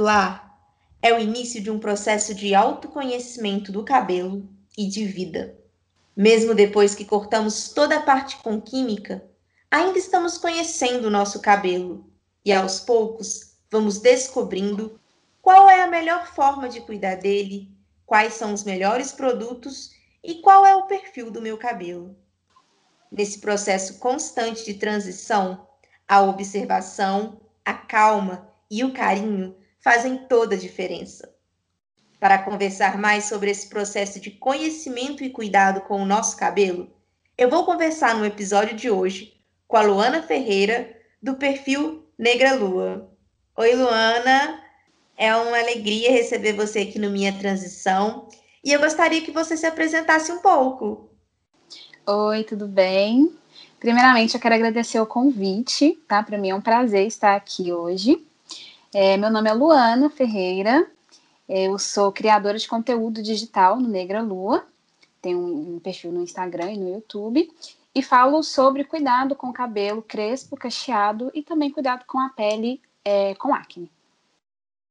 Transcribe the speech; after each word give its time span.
Capilar 0.00 0.58
é 1.02 1.12
o 1.12 1.18
início 1.18 1.62
de 1.62 1.70
um 1.70 1.78
processo 1.78 2.34
de 2.34 2.54
autoconhecimento 2.54 3.70
do 3.70 3.84
cabelo 3.84 4.48
e 4.76 4.88
de 4.88 5.04
vida. 5.04 5.58
Mesmo 6.16 6.54
depois 6.54 6.94
que 6.94 7.04
cortamos 7.04 7.68
toda 7.68 7.98
a 7.98 8.02
parte 8.02 8.38
com 8.38 8.60
química, 8.60 9.22
ainda 9.70 9.98
estamos 9.98 10.38
conhecendo 10.38 11.06
o 11.06 11.10
nosso 11.10 11.40
cabelo 11.40 12.10
e 12.42 12.50
aos 12.50 12.80
poucos 12.80 13.54
vamos 13.70 13.98
descobrindo 13.98 14.98
qual 15.42 15.68
é 15.68 15.82
a 15.82 15.86
melhor 15.86 16.26
forma 16.26 16.68
de 16.68 16.80
cuidar 16.80 17.16
dele, 17.16 17.70
quais 18.06 18.34
são 18.34 18.54
os 18.54 18.64
melhores 18.64 19.12
produtos 19.12 19.90
e 20.24 20.36
qual 20.36 20.64
é 20.64 20.74
o 20.74 20.86
perfil 20.86 21.30
do 21.30 21.42
meu 21.42 21.58
cabelo. 21.58 22.16
Nesse 23.12 23.38
processo 23.38 23.98
constante 23.98 24.64
de 24.64 24.74
transição, 24.74 25.66
a 26.08 26.22
observação, 26.22 27.40
a 27.64 27.74
calma 27.74 28.48
e 28.70 28.82
o 28.82 28.92
carinho 28.92 29.59
fazem 29.82 30.18
toda 30.28 30.54
a 30.54 30.58
diferença. 30.58 31.34
Para 32.18 32.42
conversar 32.42 32.98
mais 32.98 33.24
sobre 33.24 33.50
esse 33.50 33.68
processo 33.68 34.20
de 34.20 34.30
conhecimento 34.30 35.24
e 35.24 35.30
cuidado 35.30 35.80
com 35.82 36.02
o 36.02 36.06
nosso 36.06 36.36
cabelo, 36.36 36.90
eu 37.36 37.48
vou 37.48 37.64
conversar 37.64 38.14
no 38.14 38.26
episódio 38.26 38.76
de 38.76 38.90
hoje 38.90 39.40
com 39.66 39.76
a 39.76 39.82
Luana 39.82 40.22
Ferreira, 40.22 40.94
do 41.22 41.36
perfil 41.36 42.04
Negra 42.18 42.54
Lua. 42.54 43.10
Oi, 43.56 43.74
Luana! 43.74 44.62
É 45.16 45.34
uma 45.34 45.58
alegria 45.58 46.10
receber 46.10 46.52
você 46.52 46.80
aqui 46.80 46.98
no 46.98 47.10
Minha 47.10 47.32
Transição 47.32 48.28
e 48.62 48.72
eu 48.72 48.80
gostaria 48.80 49.22
que 49.22 49.30
você 49.30 49.56
se 49.56 49.66
apresentasse 49.66 50.30
um 50.30 50.38
pouco. 50.38 51.10
Oi, 52.06 52.44
tudo 52.44 52.66
bem? 52.66 53.34
Primeiramente, 53.78 54.34
eu 54.34 54.40
quero 54.40 54.54
agradecer 54.54 55.00
o 55.00 55.06
convite, 55.06 55.98
tá? 56.06 56.22
Para 56.22 56.36
mim 56.36 56.50
é 56.50 56.54
um 56.54 56.60
prazer 56.60 57.06
estar 57.06 57.34
aqui 57.34 57.72
hoje. 57.72 58.26
É, 58.92 59.16
meu 59.16 59.30
nome 59.30 59.48
é 59.48 59.52
Luana 59.52 60.10
Ferreira, 60.10 60.84
eu 61.48 61.78
sou 61.78 62.10
criadora 62.10 62.58
de 62.58 62.66
conteúdo 62.66 63.22
digital 63.22 63.78
no 63.78 63.88
Negra 63.88 64.20
Lua, 64.20 64.66
tenho 65.22 65.38
um, 65.38 65.76
um 65.76 65.78
perfil 65.78 66.10
no 66.10 66.24
Instagram 66.24 66.72
e 66.72 66.76
no 66.76 66.94
YouTube, 66.94 67.48
e 67.94 68.02
falo 68.02 68.42
sobre 68.42 68.82
cuidado 68.82 69.36
com 69.36 69.46
o 69.46 69.52
cabelo 69.52 70.02
crespo, 70.02 70.56
cacheado 70.56 71.30
e 71.32 71.40
também 71.40 71.70
cuidado 71.70 72.04
com 72.04 72.18
a 72.18 72.30
pele 72.30 72.82
é, 73.04 73.32
com 73.36 73.54
acne. 73.54 73.88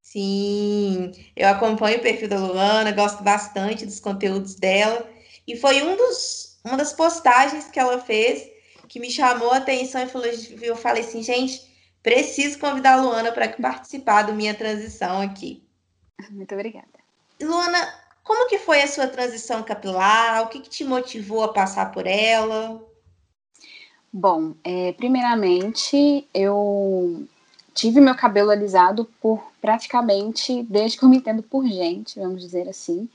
Sim, 0.00 1.12
eu 1.36 1.48
acompanho 1.48 1.98
o 1.98 2.02
perfil 2.02 2.28
da 2.30 2.38
Luana, 2.38 2.92
gosto 2.92 3.22
bastante 3.22 3.84
dos 3.84 4.00
conteúdos 4.00 4.54
dela, 4.54 5.06
e 5.46 5.58
foi 5.58 5.82
um 5.82 5.94
dos, 5.94 6.58
uma 6.64 6.78
das 6.78 6.94
postagens 6.94 7.68
que 7.68 7.78
ela 7.78 7.98
fez 7.98 8.50
que 8.88 8.98
me 8.98 9.10
chamou 9.10 9.50
a 9.50 9.58
atenção 9.58 10.02
e 10.02 10.06
falou, 10.06 10.26
eu 10.62 10.74
falei 10.74 11.02
assim, 11.02 11.22
gente, 11.22 11.69
Preciso 12.02 12.58
convidar 12.58 12.94
a 12.94 13.02
Luana 13.02 13.32
para 13.32 13.48
participar 13.48 14.22
do 14.22 14.34
minha 14.34 14.54
transição 14.54 15.20
aqui. 15.20 15.62
Muito 16.30 16.54
obrigada. 16.54 16.88
Luana, 17.40 17.94
como 18.22 18.48
que 18.48 18.58
foi 18.58 18.82
a 18.82 18.86
sua 18.86 19.06
transição 19.06 19.62
capilar? 19.62 20.42
O 20.42 20.48
que, 20.48 20.60
que 20.60 20.70
te 20.70 20.84
motivou 20.84 21.42
a 21.42 21.52
passar 21.52 21.92
por 21.92 22.06
ela? 22.06 22.80
Bom, 24.12 24.54
é, 24.64 24.92
primeiramente 24.92 26.26
eu 26.34 27.26
tive 27.74 28.00
meu 28.00 28.14
cabelo 28.14 28.50
alisado 28.50 29.04
por 29.20 29.42
praticamente 29.60 30.62
desde 30.64 30.98
que 30.98 31.04
eu 31.04 31.08
me 31.08 31.18
entendo 31.18 31.42
por 31.42 31.66
gente, 31.66 32.18
vamos 32.18 32.42
dizer 32.42 32.68
assim. 32.68 33.08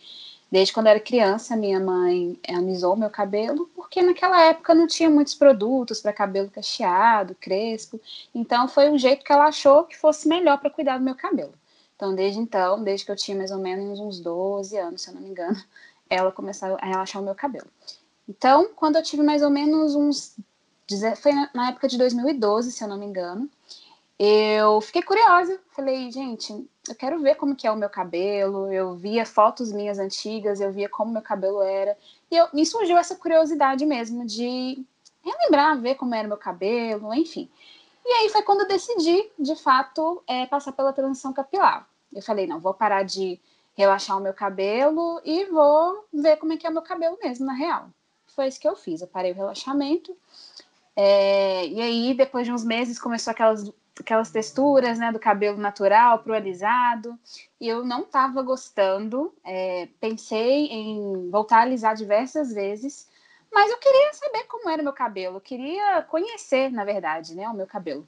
Desde 0.52 0.74
quando 0.74 0.88
eu 0.88 0.92
era 0.92 1.00
criança, 1.00 1.56
minha 1.56 1.80
mãe 1.80 2.40
alisou 2.48 2.96
meu 2.96 3.10
cabelo, 3.10 3.70
porque 3.76 4.02
naquela 4.02 4.42
época 4.42 4.74
não 4.74 4.88
tinha 4.88 5.10
muitos 5.10 5.34
produtos 5.34 6.00
para 6.00 6.14
cabelo 6.14 6.50
cacheado, 6.50 7.36
crespo. 7.36 8.00
Então 8.34 8.68
foi 8.68 8.90
um 8.90 8.98
jeito 8.98 9.26
que 9.26 9.32
ela 9.32 9.46
achou 9.46 9.84
que 9.84 9.98
fosse 9.98 10.28
melhor 10.28 10.60
para 10.60 10.70
cuidar 10.70 10.98
do 10.98 11.04
meu 11.04 11.16
cabelo. 11.16 11.54
Então, 11.96 12.14
desde 12.14 12.40
então, 12.40 12.84
desde 12.84 13.06
que 13.06 13.12
eu 13.12 13.16
tinha 13.16 13.38
mais 13.38 13.52
ou 13.52 13.58
menos 13.58 14.00
uns 14.00 14.20
12 14.20 14.78
anos, 14.78 15.02
se 15.02 15.10
eu 15.10 15.16
não 15.16 15.22
me 15.22 15.30
engano, 15.30 15.62
ela 16.10 16.32
começou 16.32 16.78
a 16.80 16.86
relaxar 16.86 17.22
o 17.22 17.26
meu 17.26 17.36
cabelo. 17.36 17.68
Então, 18.28 18.70
quando 18.76 18.98
eu 18.98 19.04
tive 19.04 19.24
mais 19.24 19.42
ou 19.42 19.50
menos 19.50 19.96
uns. 19.96 20.36
Foi 21.18 21.32
na 21.54 21.70
época 21.70 21.88
de 21.88 21.98
2012, 21.98 22.72
se 22.72 22.84
eu 22.84 22.88
não 22.88 22.98
me 22.98 23.06
engano, 23.06 23.50
eu 24.20 24.80
fiquei 24.82 25.02
curiosa. 25.02 25.60
Falei, 25.72 26.12
gente, 26.12 26.52
eu 26.88 26.96
quero 26.96 27.20
ver 27.20 27.36
como 27.36 27.56
que 27.56 27.68
é 27.68 27.72
o 27.72 27.76
meu 27.76 27.90
cabelo. 27.90 28.72
Eu 28.72 28.96
via 28.96 29.26
fotos 29.26 29.72
minhas 29.72 30.00
antigas, 30.00 30.62
eu 30.62 30.72
via 30.72 30.90
como 30.90 31.12
meu 31.12 31.22
cabelo 31.22 31.62
era. 31.62 31.98
E 32.32 32.36
eu, 32.36 32.48
me 32.54 32.66
surgiu 32.66 32.98
essa 32.98 33.16
curiosidade 33.16 33.86
mesmo 33.86 34.26
de 34.26 34.84
relembrar, 35.24 35.80
ver 35.80 35.96
como 35.96 36.16
era 36.16 36.28
meu 36.28 36.38
cabelo, 36.38 37.14
enfim. 37.14 37.50
E 38.06 38.10
aí 38.14 38.30
foi 38.30 38.44
quando 38.44 38.62
eu 38.62 38.68
decidi, 38.68 39.32
de 39.38 39.56
fato, 39.56 40.24
é, 40.28 40.46
passar 40.46 40.72
pela 40.72 40.94
transição 40.94 41.34
capilar. 41.34 41.88
Eu 42.14 42.22
falei, 42.22 42.46
não, 42.46 42.60
vou 42.60 42.74
parar 42.74 43.04
de 43.04 43.40
relaxar 43.76 44.18
o 44.18 44.22
meu 44.22 44.34
cabelo 44.34 45.20
e 45.26 45.46
vou 45.46 46.06
ver 46.14 46.38
como 46.38 46.54
é 46.54 46.58
que 46.58 46.66
é 46.66 46.70
o 46.70 46.74
meu 46.74 46.84
cabelo 46.84 47.18
mesmo, 47.22 47.46
na 47.46 47.54
real. 47.54 47.90
Foi 48.28 48.48
isso 48.48 48.60
que 48.60 48.68
eu 48.68 48.76
fiz. 48.76 49.02
Eu 49.02 49.08
parei 49.08 49.32
o 49.32 49.36
relaxamento. 49.36 50.16
É, 50.96 51.68
e 51.68 51.82
aí, 51.82 52.14
depois 52.14 52.46
de 52.46 52.54
uns 52.54 52.64
meses, 52.64 53.00
começou 53.00 53.32
aquelas 53.32 53.70
aquelas 54.00 54.30
texturas 54.30 55.00
né, 55.00 55.12
do 55.12 55.20
cabelo 55.20 55.58
natural 55.58 56.20
pro 56.20 56.34
alisado, 56.34 57.18
e 57.60 57.68
eu 57.68 57.84
não 57.86 58.02
estava 58.02 58.42
gostando. 58.42 59.34
É, 59.44 59.88
pensei 60.00 60.68
em 60.68 61.30
voltar 61.30 61.60
a 61.60 61.62
alisar 61.62 61.96
diversas 61.96 62.54
vezes, 62.54 63.10
mas 63.52 63.72
eu 63.72 63.78
queria 63.78 64.14
saber 64.14 64.44
como 64.46 64.70
era 64.70 64.82
o 64.82 64.86
meu 64.86 64.94
cabelo, 64.94 65.38
eu 65.38 65.42
queria 65.42 66.02
conhecer, 66.04 66.72
na 66.72 66.84
verdade, 66.84 67.36
né, 67.36 67.48
o 67.48 67.54
meu 67.54 67.66
cabelo. 67.66 68.06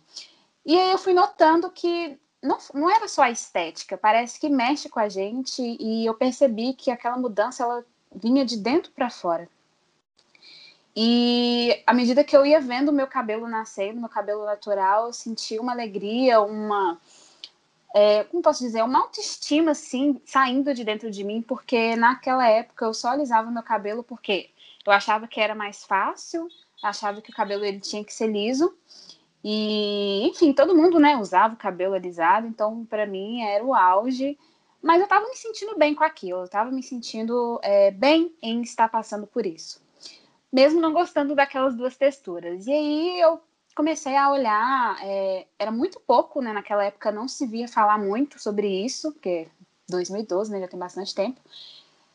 E 0.65 0.77
aí 0.77 0.91
eu 0.91 0.97
fui 0.97 1.13
notando 1.13 1.71
que 1.71 2.19
não, 2.41 2.57
não 2.73 2.89
era 2.89 3.07
só 3.07 3.23
a 3.23 3.31
estética, 3.31 3.97
parece 3.97 4.39
que 4.39 4.49
mexe 4.49 4.89
com 4.89 4.99
a 4.99 5.07
gente, 5.07 5.61
e 5.61 6.05
eu 6.05 6.13
percebi 6.13 6.73
que 6.73 6.91
aquela 6.91 7.17
mudança 7.17 7.63
ela 7.63 7.85
vinha 8.13 8.45
de 8.45 8.57
dentro 8.57 8.91
para 8.91 9.09
fora. 9.09 9.49
E 10.99 11.79
à 11.85 11.93
medida 11.93 12.23
que 12.23 12.35
eu 12.35 12.43
ia 12.43 12.59
vendo 12.59 12.89
o 12.89 12.91
meu 12.91 13.05
cabelo 13.05 13.47
nascendo, 13.47 13.99
meu 13.99 14.09
cabelo 14.09 14.43
natural, 14.45 15.05
eu 15.05 15.13
sentia 15.13 15.61
uma 15.61 15.71
alegria, 15.71 16.41
uma. 16.41 16.99
É, 17.93 18.23
como 18.23 18.41
posso 18.41 18.63
dizer? 18.63 18.81
Uma 18.83 19.01
autoestima, 19.01 19.71
assim, 19.71 20.19
saindo 20.25 20.73
de 20.73 20.83
dentro 20.83 21.11
de 21.11 21.23
mim, 21.23 21.39
porque 21.43 21.95
naquela 21.95 22.49
época 22.49 22.83
eu 22.85 22.95
só 22.95 23.09
alisava 23.09 23.51
meu 23.51 23.61
cabelo 23.61 24.03
porque 24.03 24.49
eu 24.87 24.91
achava 24.91 25.27
que 25.27 25.39
era 25.39 25.53
mais 25.53 25.83
fácil, 25.83 26.49
achava 26.81 27.21
que 27.21 27.29
o 27.29 27.35
cabelo 27.35 27.63
ele 27.63 27.79
tinha 27.79 28.03
que 28.03 28.11
ser 28.11 28.27
liso. 28.27 28.75
E, 29.43 30.27
enfim, 30.27 30.51
todo 30.51 30.75
mundo, 30.75 30.99
né, 30.99 31.15
usava 31.15 31.53
o 31.53 31.57
cabelo 31.57 31.93
alisado, 31.93 32.47
então 32.47 32.83
para 32.85 33.05
mim 33.05 33.43
era 33.43 33.63
o 33.63 33.75
auge. 33.75 34.35
Mas 34.81 34.97
eu 34.97 35.03
estava 35.03 35.27
me 35.27 35.35
sentindo 35.35 35.77
bem 35.77 35.93
com 35.93 36.03
aquilo, 36.03 36.39
eu 36.39 36.45
estava 36.45 36.71
me 36.71 36.81
sentindo 36.81 37.59
é, 37.61 37.91
bem 37.91 38.35
em 38.41 38.63
estar 38.63 38.89
passando 38.89 39.27
por 39.27 39.45
isso 39.45 39.85
mesmo 40.51 40.79
não 40.79 40.93
gostando 40.93 41.35
daquelas 41.35 41.75
duas 41.75 41.95
texturas. 41.95 42.67
E 42.67 42.71
aí 42.71 43.19
eu 43.19 43.39
comecei 43.75 44.15
a 44.15 44.31
olhar, 44.31 44.97
é, 45.03 45.45
era 45.59 45.71
muito 45.71 45.99
pouco, 45.99 46.41
né? 46.41 46.51
Naquela 46.51 46.83
época 46.85 47.11
não 47.11 47.27
se 47.27 47.45
via 47.45 47.67
falar 47.67 47.97
muito 47.97 48.41
sobre 48.41 48.67
isso, 48.67 49.11
porque 49.11 49.47
2012, 49.89 50.51
né? 50.51 50.59
Já 50.59 50.67
tem 50.67 50.79
bastante 50.79 51.13
tempo. 51.13 51.39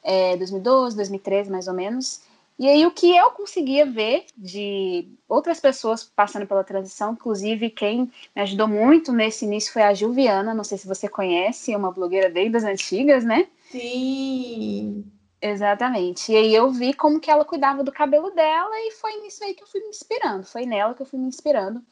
É, 0.03 0.37
2012, 0.37 0.97
2013, 0.97 1.51
mais 1.51 1.69
ou 1.69 1.75
menos. 1.75 2.23
E 2.59 2.69
aí 2.69 2.85
o 2.87 2.91
que 2.91 3.17
eu 3.17 3.31
conseguia 3.31 3.87
ver 3.87 4.27
de 4.37 5.09
outras 5.29 5.59
pessoas 5.59 6.05
passando 6.05 6.47
pela 6.47 6.63
transição, 6.63 7.13
inclusive 7.13 7.71
quem 7.71 8.11
me 8.37 8.43
ajudou 8.43 8.69
muito 8.69 9.13
nesse 9.13 9.45
início 9.45 9.73
foi 9.73 9.83
a 9.83 9.95
Juliana, 9.95 10.55
não 10.55 10.65
sei 10.65 10.79
se 10.79 10.87
você 10.87 11.09
conhece, 11.09 11.73
é 11.73 11.77
uma 11.77 11.91
blogueira 11.91 12.29
desde 12.29 12.57
as 12.57 12.65
antigas, 12.65 13.25
né? 13.25 13.49
Sim. 13.71 15.05
Exatamente. 15.43 16.31
E 16.31 16.37
aí 16.37 16.55
eu 16.55 16.71
vi 16.71 16.95
como 16.95 17.19
que 17.19 17.29
ela 17.29 17.45
cuidava 17.45 17.83
do 17.83 17.91
cabelo 17.91 18.31
dela 18.31 18.71
e 18.87 18.93
foi 18.93 19.21
nisso 19.21 19.43
aí 19.43 19.55
que 19.55 19.65
eu 19.65 19.67
fui 19.67 19.81
me 19.81 19.89
inspirando. 19.89 20.47
Foi 20.47 20.65
nela 20.65 20.95
que 20.95 21.03
eu 21.03 21.07
fui 21.07 21.19
me 21.19 21.27
inspirando. 21.27 21.83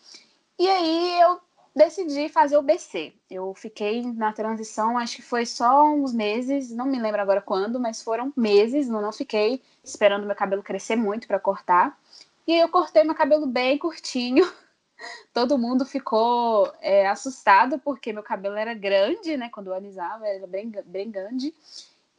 E 0.56 0.68
aí 0.68 1.20
eu 1.20 1.40
decidi 1.74 2.28
fazer 2.28 2.56
o 2.56 2.62
BC. 2.62 3.12
Eu 3.28 3.52
fiquei 3.54 4.02
na 4.02 4.32
transição, 4.32 4.96
acho 4.96 5.16
que 5.16 5.22
foi 5.22 5.44
só 5.44 5.84
uns 5.84 6.12
meses, 6.14 6.70
não 6.70 6.86
me 6.86 7.00
lembro 7.00 7.20
agora 7.20 7.42
quando, 7.42 7.80
mas 7.80 8.00
foram 8.00 8.32
meses, 8.36 8.88
não, 8.88 9.02
não 9.02 9.12
fiquei 9.12 9.60
esperando 9.82 10.26
meu 10.26 10.36
cabelo 10.36 10.62
crescer 10.62 10.94
muito 10.94 11.26
para 11.26 11.40
cortar. 11.40 11.98
E 12.46 12.52
aí 12.52 12.60
eu 12.60 12.68
cortei 12.68 13.02
meu 13.02 13.16
cabelo 13.16 13.46
bem 13.46 13.76
curtinho. 13.78 14.48
todo 15.34 15.58
mundo 15.58 15.84
ficou 15.84 16.72
é, 16.80 17.08
assustado 17.08 17.78
porque 17.78 18.12
meu 18.12 18.22
cabelo 18.22 18.56
era 18.56 18.74
grande, 18.74 19.36
né? 19.36 19.48
Quando 19.48 19.68
eu 19.68 19.74
alisava, 19.74 20.26
era 20.26 20.46
bem, 20.46 20.70
bem 20.86 21.10
grande. 21.10 21.54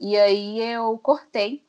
E 0.03 0.17
aí 0.17 0.59
eu 0.59 0.97
cortei 0.97 1.63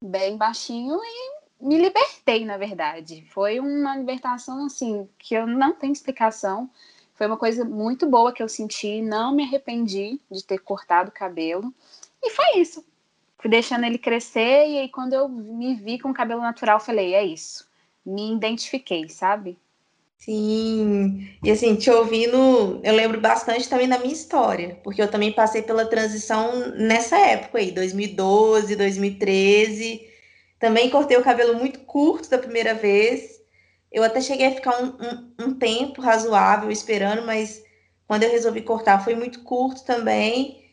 bem 0.00 0.38
baixinho 0.38 0.98
e 0.98 1.36
me 1.60 1.76
libertei, 1.76 2.42
na 2.42 2.56
verdade. 2.56 3.22
Foi 3.28 3.60
uma 3.60 3.94
libertação, 3.94 4.64
assim, 4.64 5.06
que 5.18 5.34
eu 5.34 5.46
não 5.46 5.74
tenho 5.74 5.92
explicação. 5.92 6.70
Foi 7.12 7.26
uma 7.26 7.36
coisa 7.36 7.66
muito 7.66 8.06
boa 8.08 8.32
que 8.32 8.42
eu 8.42 8.48
senti, 8.48 9.02
não 9.02 9.34
me 9.34 9.42
arrependi 9.42 10.18
de 10.30 10.42
ter 10.42 10.58
cortado 10.58 11.10
o 11.10 11.12
cabelo. 11.14 11.70
E 12.22 12.30
foi 12.30 12.60
isso. 12.60 12.82
Fui 13.38 13.50
deixando 13.50 13.84
ele 13.84 13.98
crescer 13.98 14.66
e 14.68 14.78
aí 14.78 14.88
quando 14.88 15.12
eu 15.12 15.28
me 15.28 15.74
vi 15.74 15.98
com 15.98 16.08
o 16.08 16.14
cabelo 16.14 16.40
natural, 16.40 16.80
falei, 16.80 17.14
é 17.14 17.24
isso. 17.26 17.68
Me 18.06 18.32
identifiquei, 18.32 19.06
sabe? 19.10 19.58
Sim, 20.18 21.28
e 21.42 21.50
assim, 21.50 21.76
te 21.76 21.90
ouvindo, 21.90 22.80
eu 22.82 22.94
lembro 22.94 23.20
bastante 23.20 23.68
também 23.68 23.88
da 23.88 23.98
minha 23.98 24.12
história, 24.12 24.80
porque 24.82 25.00
eu 25.00 25.10
também 25.10 25.32
passei 25.32 25.62
pela 25.62 25.86
transição 25.86 26.70
nessa 26.70 27.16
época 27.16 27.58
aí, 27.58 27.70
2012, 27.70 28.74
2013. 28.74 30.08
Também 30.58 30.90
cortei 30.90 31.16
o 31.16 31.22
cabelo 31.22 31.54
muito 31.54 31.80
curto 31.80 32.28
da 32.30 32.38
primeira 32.38 32.74
vez. 32.74 33.40
Eu 33.92 34.02
até 34.02 34.20
cheguei 34.20 34.46
a 34.46 34.54
ficar 34.54 34.82
um, 34.82 34.86
um, 34.88 35.46
um 35.48 35.54
tempo 35.58 36.00
razoável 36.00 36.70
esperando, 36.70 37.24
mas 37.24 37.62
quando 38.06 38.24
eu 38.24 38.30
resolvi 38.30 38.62
cortar 38.62 39.04
foi 39.04 39.14
muito 39.14 39.42
curto 39.44 39.84
também. 39.84 40.64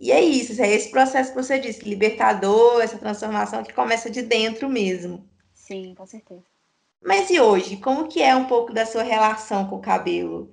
E 0.00 0.10
é 0.12 0.20
isso, 0.20 0.60
é 0.60 0.68
esse 0.72 0.90
processo 0.90 1.30
que 1.30 1.42
você 1.42 1.58
disse, 1.58 1.88
libertador, 1.88 2.80
essa 2.80 2.98
transformação 2.98 3.62
que 3.62 3.72
começa 3.72 4.10
de 4.10 4.22
dentro 4.22 4.68
mesmo. 4.68 5.28
Sim, 5.54 5.94
com 5.94 6.06
certeza. 6.06 6.57
Mas 7.02 7.30
e 7.30 7.40
hoje, 7.40 7.76
como 7.76 8.08
que 8.08 8.22
é 8.22 8.34
um 8.34 8.46
pouco 8.46 8.72
da 8.72 8.84
sua 8.84 9.02
relação 9.02 9.66
com 9.66 9.76
o 9.76 9.82
cabelo? 9.82 10.52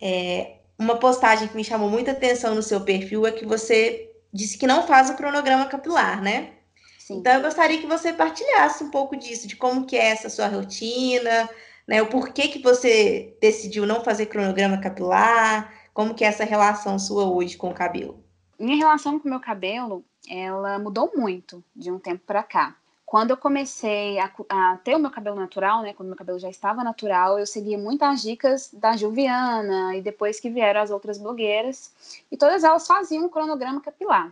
É, 0.00 0.58
uma 0.78 0.96
postagem 0.96 1.48
que 1.48 1.56
me 1.56 1.64
chamou 1.64 1.90
muita 1.90 2.12
atenção 2.12 2.54
no 2.54 2.62
seu 2.62 2.80
perfil 2.80 3.26
é 3.26 3.32
que 3.32 3.46
você 3.46 4.12
disse 4.32 4.58
que 4.58 4.66
não 4.66 4.86
faz 4.86 5.10
o 5.10 5.16
cronograma 5.16 5.66
capilar, 5.66 6.22
né? 6.22 6.52
Sim. 6.98 7.18
Então 7.18 7.32
eu 7.32 7.42
gostaria 7.42 7.80
que 7.80 7.86
você 7.86 8.12
partilhasse 8.12 8.84
um 8.84 8.90
pouco 8.90 9.16
disso, 9.16 9.48
de 9.48 9.56
como 9.56 9.86
que 9.86 9.96
é 9.96 10.10
essa 10.10 10.28
sua 10.28 10.46
rotina, 10.46 11.48
né? 11.86 12.02
O 12.02 12.06
porquê 12.06 12.48
que 12.48 12.62
você 12.62 13.36
decidiu 13.40 13.86
não 13.86 14.04
fazer 14.04 14.26
cronograma 14.26 14.78
capilar, 14.78 15.72
como 15.94 16.14
que 16.14 16.22
é 16.22 16.28
essa 16.28 16.44
relação 16.44 16.98
sua 16.98 17.24
hoje 17.24 17.56
com 17.56 17.70
o 17.70 17.74
cabelo? 17.74 18.22
Minha 18.58 18.76
relação 18.76 19.18
com 19.18 19.26
o 19.26 19.30
meu 19.30 19.40
cabelo, 19.40 20.04
ela 20.28 20.78
mudou 20.78 21.10
muito 21.16 21.64
de 21.74 21.90
um 21.90 21.98
tempo 21.98 22.22
para 22.26 22.42
cá. 22.42 22.76
Quando 23.08 23.30
eu 23.30 23.38
comecei 23.38 24.18
a, 24.18 24.30
a, 24.50 24.76
ter 24.84 24.94
o 24.94 24.98
meu 24.98 25.10
cabelo 25.10 25.34
natural, 25.34 25.80
né, 25.80 25.94
quando 25.94 26.08
meu 26.08 26.16
cabelo 26.16 26.38
já 26.38 26.50
estava 26.50 26.84
natural, 26.84 27.38
eu 27.38 27.46
seguia 27.46 27.78
muitas 27.78 28.20
dicas 28.20 28.68
da 28.70 28.98
Juliana 28.98 29.96
e 29.96 30.02
depois 30.02 30.38
que 30.38 30.50
vieram 30.50 30.82
as 30.82 30.90
outras 30.90 31.16
blogueiras, 31.16 31.90
e 32.30 32.36
todas 32.36 32.64
elas 32.64 32.86
faziam 32.86 33.24
um 33.24 33.28
cronograma 33.30 33.80
capilar. 33.80 34.30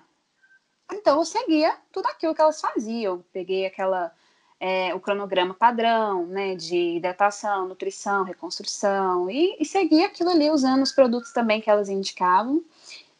Então 0.92 1.18
eu 1.18 1.24
seguia 1.24 1.74
tudo 1.90 2.04
aquilo 2.04 2.34
que 2.34 2.40
elas 2.42 2.60
faziam. 2.60 3.24
Peguei 3.32 3.64
aquela 3.64 4.12
é, 4.60 4.94
o 4.94 5.00
cronograma 5.00 5.54
padrão, 5.54 6.26
né, 6.26 6.54
de 6.54 6.96
hidratação, 6.96 7.66
nutrição, 7.66 8.24
reconstrução, 8.24 9.30
e, 9.30 9.56
e 9.58 9.64
seguia 9.64 10.04
aquilo 10.04 10.28
ali 10.28 10.50
usando 10.50 10.82
os 10.82 10.92
produtos 10.92 11.32
também 11.32 11.62
que 11.62 11.70
elas 11.70 11.88
indicavam. 11.88 12.62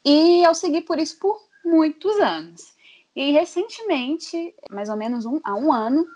E 0.05 0.44
eu 0.44 0.55
segui 0.55 0.82
por 0.82 0.99
isso 0.99 1.19
por 1.19 1.41
muitos 1.64 2.14
anos. 2.20 2.75
E 3.16 3.32
recentemente, 3.32 4.54
mais 4.70 4.90
ou 4.90 4.96
menos 4.96 5.24
um, 5.24 5.40
há 5.42 5.54
um 5.54 5.72
ano, 5.72 6.06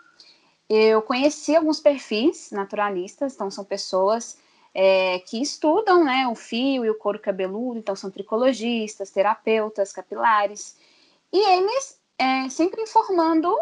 eu 0.68 1.00
conheci 1.00 1.56
alguns 1.56 1.80
perfis 1.80 2.50
naturalistas, 2.50 3.34
então 3.34 3.50
são 3.50 3.64
pessoas 3.64 4.38
é, 4.74 5.18
que 5.20 5.40
estudam 5.40 6.04
né, 6.04 6.28
o 6.28 6.34
fio 6.34 6.84
e 6.84 6.90
o 6.90 6.98
couro 6.98 7.18
cabeludo, 7.18 7.78
então 7.78 7.96
são 7.96 8.10
tricologistas, 8.10 9.10
terapeutas 9.10 9.92
capilares, 9.92 10.76
e 11.32 11.38
eles 11.38 11.98
é, 12.18 12.50
sempre 12.50 12.82
informando 12.82 13.56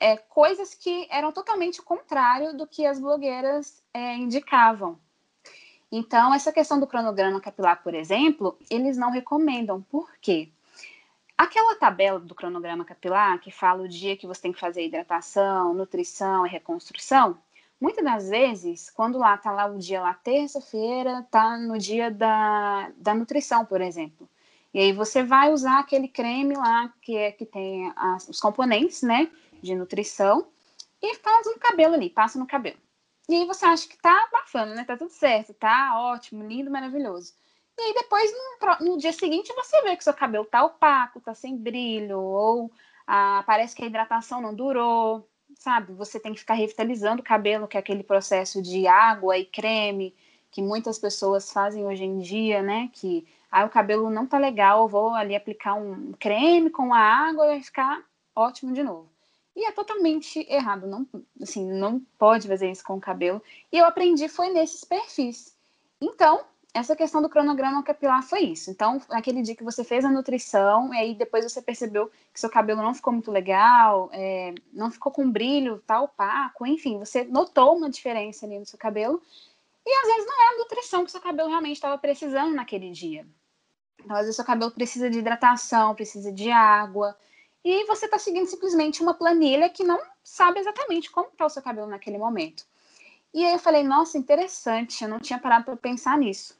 é, 0.00 0.16
coisas 0.16 0.72
que 0.72 1.06
eram 1.10 1.30
totalmente 1.30 1.82
contrário 1.82 2.56
do 2.56 2.66
que 2.66 2.86
as 2.86 2.98
blogueiras 2.98 3.82
é, 3.92 4.16
indicavam. 4.16 4.98
Então, 5.92 6.32
essa 6.32 6.52
questão 6.52 6.80
do 6.80 6.86
cronograma 6.86 7.40
capilar, 7.40 7.82
por 7.82 7.94
exemplo, 7.94 8.58
eles 8.70 8.96
não 8.96 9.10
recomendam. 9.10 9.82
Por 9.82 10.10
quê? 10.20 10.50
Aquela 11.38 11.76
tabela 11.76 12.18
do 12.18 12.34
cronograma 12.34 12.84
capilar 12.84 13.38
que 13.40 13.52
fala 13.52 13.84
o 13.84 13.88
dia 13.88 14.16
que 14.16 14.26
você 14.26 14.42
tem 14.42 14.52
que 14.52 14.58
fazer 14.58 14.84
hidratação, 14.84 15.72
nutrição 15.72 16.44
e 16.44 16.48
reconstrução, 16.48 17.38
muitas 17.80 18.04
das 18.04 18.28
vezes, 18.28 18.90
quando 18.90 19.16
lá 19.18 19.38
tá 19.38 19.52
lá 19.52 19.66
o 19.66 19.78
dia 19.78 20.00
lá 20.00 20.14
terça-feira, 20.14 21.24
tá 21.30 21.56
no 21.56 21.78
dia 21.78 22.10
da, 22.10 22.90
da 22.96 23.14
nutrição, 23.14 23.64
por 23.64 23.80
exemplo. 23.80 24.28
E 24.74 24.80
aí 24.80 24.92
você 24.92 25.22
vai 25.22 25.52
usar 25.52 25.78
aquele 25.78 26.08
creme 26.08 26.56
lá 26.56 26.92
que 27.00 27.16
é 27.16 27.30
que 27.30 27.46
tem 27.46 27.92
as, 27.96 28.28
os 28.28 28.40
componentes, 28.40 29.02
né, 29.02 29.30
de 29.62 29.76
nutrição 29.76 30.48
e 31.00 31.14
faz 31.14 31.46
no 31.46 31.58
cabelo 31.60 31.94
ali, 31.94 32.10
passa 32.10 32.36
no 32.36 32.48
cabelo. 32.48 32.78
E 33.28 33.34
aí 33.36 33.46
você 33.46 33.64
acha 33.64 33.86
que 33.86 33.96
tá 33.96 34.24
abafando, 34.24 34.74
né? 34.74 34.84
Tá 34.84 34.96
tudo 34.96 35.10
certo, 35.10 35.54
tá 35.54 36.00
ótimo, 36.00 36.44
lindo, 36.44 36.70
maravilhoso. 36.70 37.32
E 37.78 37.80
aí 37.80 37.94
depois, 37.94 38.32
no, 38.32 38.86
no 38.90 38.98
dia 38.98 39.12
seguinte, 39.12 39.52
você 39.54 39.80
vê 39.82 39.96
que 39.96 40.02
seu 40.02 40.12
cabelo 40.12 40.44
tá 40.44 40.64
opaco, 40.64 41.20
tá 41.20 41.32
sem 41.32 41.56
brilho, 41.56 42.18
ou 42.18 42.72
ah, 43.06 43.44
parece 43.46 43.74
que 43.76 43.84
a 43.84 43.86
hidratação 43.86 44.40
não 44.42 44.52
durou, 44.52 45.28
sabe? 45.54 45.92
Você 45.92 46.18
tem 46.18 46.34
que 46.34 46.40
ficar 46.40 46.54
revitalizando 46.54 47.22
o 47.22 47.24
cabelo, 47.24 47.68
que 47.68 47.76
é 47.76 47.80
aquele 47.80 48.02
processo 48.02 48.60
de 48.60 48.86
água 48.88 49.38
e 49.38 49.44
creme 49.44 50.14
que 50.50 50.62
muitas 50.62 50.98
pessoas 50.98 51.52
fazem 51.52 51.86
hoje 51.86 52.04
em 52.04 52.18
dia, 52.18 52.62
né? 52.62 52.90
Que 52.92 53.26
ah, 53.50 53.64
o 53.64 53.70
cabelo 53.70 54.10
não 54.10 54.26
tá 54.26 54.38
legal, 54.38 54.88
vou 54.88 55.14
ali 55.14 55.36
aplicar 55.36 55.74
um 55.74 56.12
creme 56.18 56.70
com 56.70 56.92
a 56.92 56.98
água 56.98 57.44
e 57.46 57.48
vai 57.50 57.62
ficar 57.62 58.02
ótimo 58.34 58.72
de 58.72 58.82
novo. 58.82 59.08
E 59.54 59.64
é 59.64 59.72
totalmente 59.72 60.46
errado, 60.48 60.86
não, 60.86 61.06
assim, 61.42 61.64
não 61.64 62.00
pode 62.18 62.46
fazer 62.46 62.70
isso 62.70 62.84
com 62.84 62.96
o 62.96 63.00
cabelo. 63.00 63.42
E 63.72 63.78
eu 63.78 63.86
aprendi 63.86 64.28
foi 64.28 64.50
nesses 64.50 64.84
perfis. 64.84 65.56
Então, 66.00 66.44
essa 66.74 66.94
questão 66.94 67.22
do 67.22 67.28
cronograma 67.28 67.82
capilar 67.82 68.22
foi 68.22 68.40
isso. 68.40 68.70
Então, 68.70 69.00
naquele 69.08 69.42
dia 69.42 69.56
que 69.56 69.64
você 69.64 69.82
fez 69.82 70.04
a 70.04 70.10
nutrição, 70.10 70.92
e 70.92 70.98
aí 70.98 71.14
depois 71.14 71.44
você 71.44 71.62
percebeu 71.62 72.10
que 72.32 72.40
seu 72.40 72.50
cabelo 72.50 72.82
não 72.82 72.94
ficou 72.94 73.12
muito 73.12 73.30
legal, 73.30 74.10
é, 74.12 74.54
não 74.72 74.90
ficou 74.90 75.10
com 75.10 75.30
brilho, 75.30 75.82
tá 75.86 76.00
opaco, 76.00 76.66
enfim, 76.66 76.98
você 76.98 77.24
notou 77.24 77.76
uma 77.76 77.90
diferença 77.90 78.46
ali 78.46 78.58
no 78.58 78.66
seu 78.66 78.78
cabelo. 78.78 79.22
E 79.86 79.90
às 79.90 80.06
vezes 80.06 80.26
não 80.26 80.42
é 80.42 80.54
a 80.54 80.58
nutrição 80.58 81.04
que 81.04 81.10
seu 81.10 81.20
cabelo 81.20 81.48
realmente 81.48 81.76
estava 81.76 81.96
precisando 81.96 82.54
naquele 82.54 82.90
dia. 82.90 83.26
Então, 84.04 84.16
às 84.16 84.22
vezes 84.22 84.36
seu 84.36 84.44
cabelo 84.44 84.70
precisa 84.70 85.10
de 85.10 85.18
hidratação, 85.18 85.94
precisa 85.94 86.30
de 86.30 86.50
água, 86.50 87.16
e 87.64 87.84
você 87.86 88.04
está 88.04 88.18
seguindo 88.18 88.46
simplesmente 88.46 89.02
uma 89.02 89.14
planilha 89.14 89.68
que 89.68 89.82
não 89.82 90.00
sabe 90.22 90.60
exatamente 90.60 91.10
como 91.10 91.28
está 91.28 91.46
o 91.46 91.50
seu 91.50 91.62
cabelo 91.62 91.86
naquele 91.86 92.18
momento. 92.18 92.64
E 93.32 93.44
aí 93.44 93.52
eu 93.52 93.58
falei, 93.58 93.82
nossa, 93.82 94.16
interessante, 94.16 95.04
eu 95.04 95.08
não 95.08 95.18
tinha 95.18 95.38
parado 95.38 95.64
para 95.64 95.76
pensar 95.76 96.16
nisso. 96.16 96.57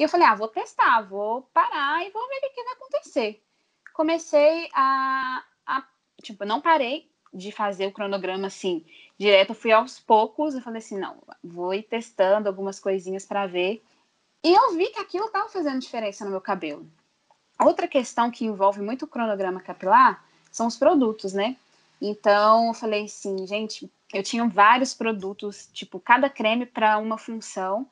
E 0.00 0.02
eu 0.02 0.08
falei, 0.08 0.26
ah, 0.26 0.34
vou 0.34 0.48
testar, 0.48 1.02
vou 1.02 1.42
parar 1.52 2.02
e 2.06 2.10
vou 2.10 2.26
ver 2.26 2.38
o 2.38 2.54
que, 2.54 2.64
vai 2.64 2.72
acontecer. 2.72 3.42
Comecei 3.92 4.66
a, 4.72 5.44
a, 5.66 5.86
tipo, 6.22 6.46
não 6.46 6.58
parei 6.58 7.10
de 7.34 7.52
fazer 7.52 7.86
o 7.86 7.92
cronograma 7.92 8.46
assim, 8.46 8.82
direto, 9.18 9.52
fui 9.52 9.70
aos 9.70 10.00
poucos, 10.00 10.54
eu 10.54 10.62
falei 10.62 10.78
assim, 10.78 10.98
não, 10.98 11.18
vou 11.44 11.74
ir 11.74 11.82
testando 11.82 12.48
algumas 12.48 12.80
coisinhas 12.80 13.26
para 13.26 13.46
ver. 13.46 13.84
E 14.42 14.54
eu 14.54 14.74
vi 14.74 14.86
que 14.86 14.98
aquilo 14.98 15.26
estava 15.26 15.50
fazendo 15.50 15.78
diferença 15.78 16.24
no 16.24 16.30
meu 16.30 16.40
cabelo. 16.40 16.90
Outra 17.62 17.86
questão 17.86 18.30
que 18.30 18.46
envolve 18.46 18.80
muito 18.80 19.04
o 19.04 19.08
cronograma 19.08 19.60
capilar 19.60 20.24
são 20.50 20.66
os 20.66 20.78
produtos, 20.78 21.34
né? 21.34 21.58
Então, 22.00 22.68
eu 22.68 22.74
falei 22.74 23.04
assim, 23.04 23.46
gente, 23.46 23.92
eu 24.14 24.22
tinha 24.22 24.48
vários 24.48 24.94
produtos, 24.94 25.68
tipo, 25.74 26.00
cada 26.00 26.30
creme 26.30 26.64
para 26.64 26.96
uma 26.96 27.18
função. 27.18 27.86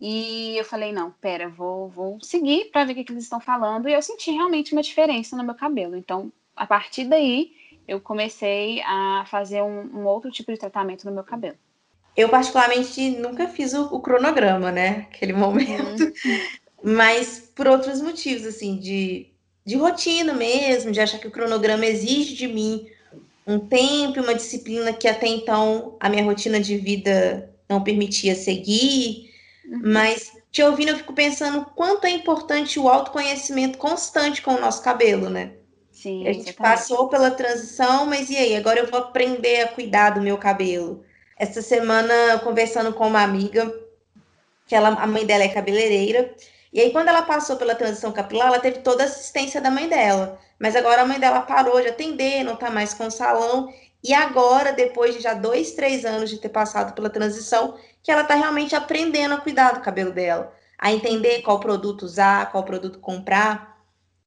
E 0.00 0.56
eu 0.56 0.64
falei, 0.64 0.92
não, 0.92 1.10
pera, 1.10 1.48
vou, 1.48 1.88
vou 1.88 2.18
seguir 2.22 2.70
para 2.72 2.84
ver 2.84 2.92
o 2.92 2.94
que, 2.94 3.04
que, 3.04 3.12
eles 3.12 3.24
estão 3.24 3.40
falando. 3.40 3.88
E 3.88 3.92
eu 3.92 4.00
senti 4.00 4.30
realmente 4.30 4.72
uma 4.72 4.82
diferença 4.82 5.36
no 5.36 5.44
meu 5.44 5.54
cabelo. 5.54 5.94
Então, 5.94 6.32
a 6.56 6.66
partir 6.66 7.04
daí, 7.04 7.52
eu 7.86 8.00
comecei 8.00 8.80
a 8.82 9.24
fazer 9.26 9.62
um, 9.62 9.98
um 9.98 10.06
outro 10.06 10.30
tipo 10.30 10.50
de 10.50 10.58
tratamento 10.58 11.04
no 11.04 11.12
meu 11.12 11.24
cabelo. 11.24 11.56
Eu, 12.16 12.28
particularmente, 12.28 13.10
nunca 13.10 13.46
fiz 13.46 13.74
o, 13.74 13.94
o 13.94 14.00
cronograma, 14.00 14.72
né? 14.72 15.06
Aquele 15.10 15.34
momento. 15.34 16.02
Uhum. 16.02 16.12
Mas 16.82 17.52
por 17.54 17.68
outros 17.68 18.00
motivos, 18.00 18.46
assim, 18.46 18.76
de, 18.76 19.26
de 19.66 19.76
rotina 19.76 20.32
mesmo, 20.32 20.92
de 20.92 21.00
achar 21.00 21.18
que 21.18 21.28
o 21.28 21.30
cronograma 21.30 21.84
exige 21.84 22.34
de 22.34 22.48
mim 22.48 22.86
um 23.46 23.58
tempo 23.58 24.18
e 24.18 24.22
uma 24.22 24.34
disciplina 24.34 24.92
que 24.92 25.06
até 25.06 25.26
então 25.26 25.96
a 26.00 26.08
minha 26.08 26.24
rotina 26.24 26.58
de 26.58 26.78
vida 26.78 27.50
não 27.68 27.82
permitia 27.82 28.34
seguir. 28.34 29.29
Uhum. 29.70 29.80
Mas 29.84 30.32
te 30.50 30.62
ouvindo, 30.64 30.88
eu 30.88 30.96
fico 30.96 31.12
pensando 31.12 31.64
quanto 31.76 32.04
é 32.04 32.10
importante 32.10 32.80
o 32.80 32.88
autoconhecimento 32.88 33.78
constante 33.78 34.42
com 34.42 34.54
o 34.54 34.60
nosso 34.60 34.82
cabelo, 34.82 35.30
né? 35.30 35.52
Sim, 35.92 36.26
a 36.26 36.32
gente 36.32 36.52
passou 36.54 37.08
pela 37.08 37.30
transição, 37.30 38.04
mas 38.06 38.28
e 38.30 38.36
aí? 38.36 38.56
Agora 38.56 38.80
eu 38.80 38.90
vou 38.90 38.98
aprender 38.98 39.60
a 39.60 39.68
cuidar 39.68 40.10
do 40.10 40.20
meu 40.20 40.36
cabelo. 40.36 41.04
Essa 41.36 41.62
semana, 41.62 42.38
conversando 42.42 42.92
com 42.92 43.06
uma 43.06 43.22
amiga, 43.22 43.72
que 44.66 44.74
ela, 44.74 44.88
a 44.88 45.06
mãe 45.06 45.24
dela 45.24 45.44
é 45.44 45.48
cabeleireira. 45.48 46.34
E 46.72 46.80
aí, 46.80 46.90
quando 46.90 47.08
ela 47.08 47.22
passou 47.22 47.56
pela 47.56 47.74
transição 47.74 48.12
capilar, 48.12 48.48
ela 48.48 48.60
teve 48.60 48.78
toda 48.78 49.02
a 49.02 49.06
assistência 49.06 49.60
da 49.60 49.70
mãe 49.70 49.88
dela. 49.88 50.38
Mas 50.58 50.74
agora 50.74 51.02
a 51.02 51.06
mãe 51.06 51.18
dela 51.18 51.40
parou 51.42 51.80
de 51.80 51.88
atender, 51.88 52.44
não 52.44 52.56
tá 52.56 52.70
mais 52.70 52.94
com 52.94 53.06
o 53.06 53.10
salão. 53.10 53.72
E 54.02 54.14
agora, 54.14 54.72
depois 54.72 55.14
de 55.14 55.20
já 55.20 55.34
dois, 55.34 55.72
três 55.72 56.04
anos 56.04 56.30
de 56.30 56.38
ter 56.38 56.48
passado 56.48 56.94
pela 56.94 57.10
transição, 57.10 57.76
que 58.02 58.10
ela 58.10 58.24
tá 58.24 58.34
realmente 58.34 58.74
aprendendo 58.74 59.34
a 59.34 59.40
cuidar 59.40 59.72
do 59.72 59.80
cabelo 59.80 60.12
dela, 60.12 60.52
a 60.78 60.92
entender 60.92 61.42
qual 61.42 61.60
produto 61.60 62.02
usar, 62.02 62.50
qual 62.50 62.64
produto 62.64 62.98
comprar. 62.98 63.78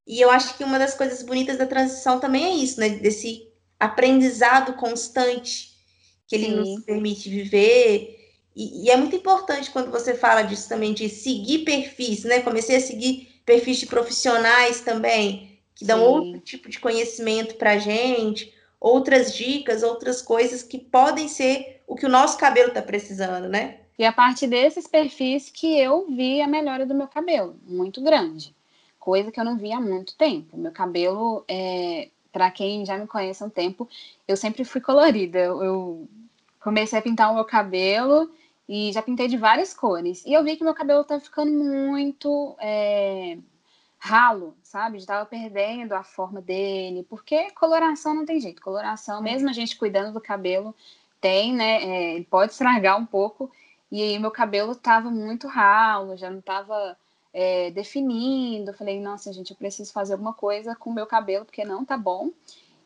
E 0.05 0.21
eu 0.21 0.29
acho 0.29 0.55
que 0.55 0.63
uma 0.63 0.77
das 0.77 0.93
coisas 0.93 1.23
bonitas 1.23 1.57
da 1.57 1.65
transição 1.65 2.19
também 2.19 2.45
é 2.45 2.55
isso, 2.55 2.79
né? 2.79 2.89
Desse 2.89 3.47
aprendizado 3.79 4.73
constante 4.73 5.73
que 6.27 6.35
ele 6.35 6.45
Sim. 6.45 6.55
nos 6.55 6.83
permite 6.83 7.29
viver. 7.29 8.19
E, 8.55 8.85
e, 8.85 8.91
é 8.91 8.97
muito 8.97 9.15
importante 9.15 9.71
quando 9.71 9.91
você 9.91 10.13
fala 10.13 10.43
disso 10.43 10.69
também, 10.69 10.93
de 10.93 11.09
seguir 11.09 11.59
perfis, 11.59 12.23
né? 12.23 12.41
Comecei 12.41 12.75
a 12.75 12.81
seguir 12.81 13.41
perfis 13.45 13.77
de 13.77 13.87
profissionais 13.87 14.81
também, 14.81 15.59
que 15.75 15.83
dão 15.83 15.99
Sim. 15.99 16.05
outro 16.05 16.39
tipo 16.41 16.69
de 16.69 16.79
conhecimento 16.79 17.55
para 17.55 17.71
a 17.71 17.77
gente, 17.77 18.53
outras 18.83 19.33
dicas, 19.33 19.81
outras 19.81 20.21
coisas 20.21 20.61
que 20.61 20.77
podem 20.77 21.29
ser 21.29 21.81
o 21.87 21.95
que 21.95 22.05
o 22.05 22.09
nosso 22.09 22.37
cabelo 22.37 22.67
está 22.67 22.81
precisando, 22.81 23.47
né? 23.47 23.79
E 23.97 24.03
a 24.03 24.11
partir 24.11 24.47
desses 24.47 24.85
perfis 24.85 25.49
que 25.49 25.79
eu 25.79 26.05
vi 26.07 26.41
a 26.41 26.47
melhora 26.47 26.85
do 26.85 26.93
meu 26.93 27.07
cabelo, 27.07 27.55
muito 27.65 28.01
grande. 28.01 28.53
Coisa 28.99 29.31
que 29.31 29.39
eu 29.39 29.45
não 29.45 29.57
via 29.57 29.77
há 29.77 29.81
muito 29.81 30.17
tempo. 30.17 30.57
Meu 30.57 30.71
cabelo, 30.71 31.45
é, 31.47 32.09
para 32.31 32.51
quem 32.51 32.85
já 32.85 32.97
me 32.97 33.07
conhece 33.07 33.41
há 33.41 33.45
um 33.45 33.49
tempo, 33.49 33.87
eu 34.27 34.35
sempre 34.35 34.65
fui 34.65 34.81
colorida. 34.81 35.39
Eu, 35.39 36.07
comecei 36.59 36.97
a 36.97 37.01
pintar 37.01 37.31
o 37.31 37.35
meu 37.35 37.45
cabelo 37.45 38.31
e 38.67 38.91
já 38.91 39.01
pintei 39.01 39.27
de 39.27 39.37
várias 39.37 39.73
cores. 39.73 40.25
E 40.25 40.33
eu 40.33 40.43
vi 40.43 40.57
que 40.57 40.63
meu 40.63 40.73
cabelo 40.73 41.03
tá 41.03 41.19
ficando 41.19 41.51
muito 41.51 42.55
é, 42.59 43.37
ralo, 44.03 44.53
sabe? 44.61 45.05
Tava 45.05 45.25
perdendo 45.25 45.93
a 45.93 46.03
forma 46.03 46.41
dele, 46.41 47.05
porque 47.09 47.49
coloração 47.51 48.13
não 48.13 48.25
tem 48.25 48.37
jeito. 48.37 48.61
Coloração, 48.61 49.21
mesmo 49.21 49.49
a 49.49 49.53
gente 49.53 49.77
cuidando 49.77 50.11
do 50.11 50.19
cabelo, 50.19 50.75
tem, 51.21 51.53
né? 51.53 51.81
É, 51.81 52.15
ele 52.15 52.25
pode 52.25 52.51
estragar 52.51 52.99
um 52.99 53.05
pouco. 53.05 53.49
E 53.89 54.01
aí 54.01 54.19
meu 54.19 54.29
cabelo 54.29 54.75
tava 54.75 55.09
muito 55.09 55.47
ralo, 55.47 56.17
já 56.17 56.29
não 56.29 56.41
tava 56.41 56.97
é, 57.33 57.71
definindo. 57.71 58.71
Eu 58.71 58.73
falei, 58.73 58.99
nossa, 58.99 59.31
gente, 59.31 59.51
eu 59.51 59.57
preciso 59.57 59.93
fazer 59.93 60.13
alguma 60.13 60.33
coisa 60.33 60.75
com 60.75 60.89
o 60.89 60.93
meu 60.93 61.07
cabelo, 61.07 61.45
porque 61.45 61.63
não 61.63 61.85
tá 61.85 61.97
bom. 61.97 62.29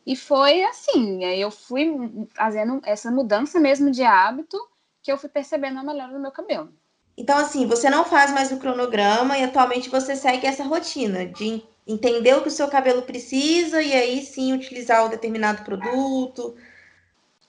E 0.06 0.14
foi 0.14 0.62
assim, 0.62 1.24
aí 1.24 1.40
eu 1.40 1.50
fui 1.50 2.28
fazendo 2.32 2.80
essa 2.84 3.10
mudança 3.10 3.58
mesmo 3.58 3.90
de 3.90 4.04
hábito 4.04 4.56
que 5.02 5.10
eu 5.10 5.18
fui 5.18 5.28
percebendo 5.28 5.80
a 5.80 5.82
melhora 5.82 6.12
do 6.12 6.20
meu 6.20 6.30
cabelo. 6.30 6.72
Então, 7.18 7.36
assim, 7.36 7.66
você 7.66 7.90
não 7.90 8.04
faz 8.04 8.32
mais 8.32 8.52
o 8.52 8.58
cronograma 8.58 9.36
e 9.36 9.42
atualmente 9.42 9.90
você 9.90 10.14
segue 10.14 10.46
essa 10.46 10.62
rotina 10.62 11.26
de 11.26 11.62
entender 11.84 12.34
o 12.34 12.42
que 12.42 12.48
o 12.48 12.52
seu 12.52 12.68
cabelo 12.68 13.02
precisa 13.02 13.82
e 13.82 13.92
aí 13.92 14.22
sim 14.22 14.52
utilizar 14.52 15.04
o 15.04 15.08
determinado 15.08 15.64
produto. 15.64 16.54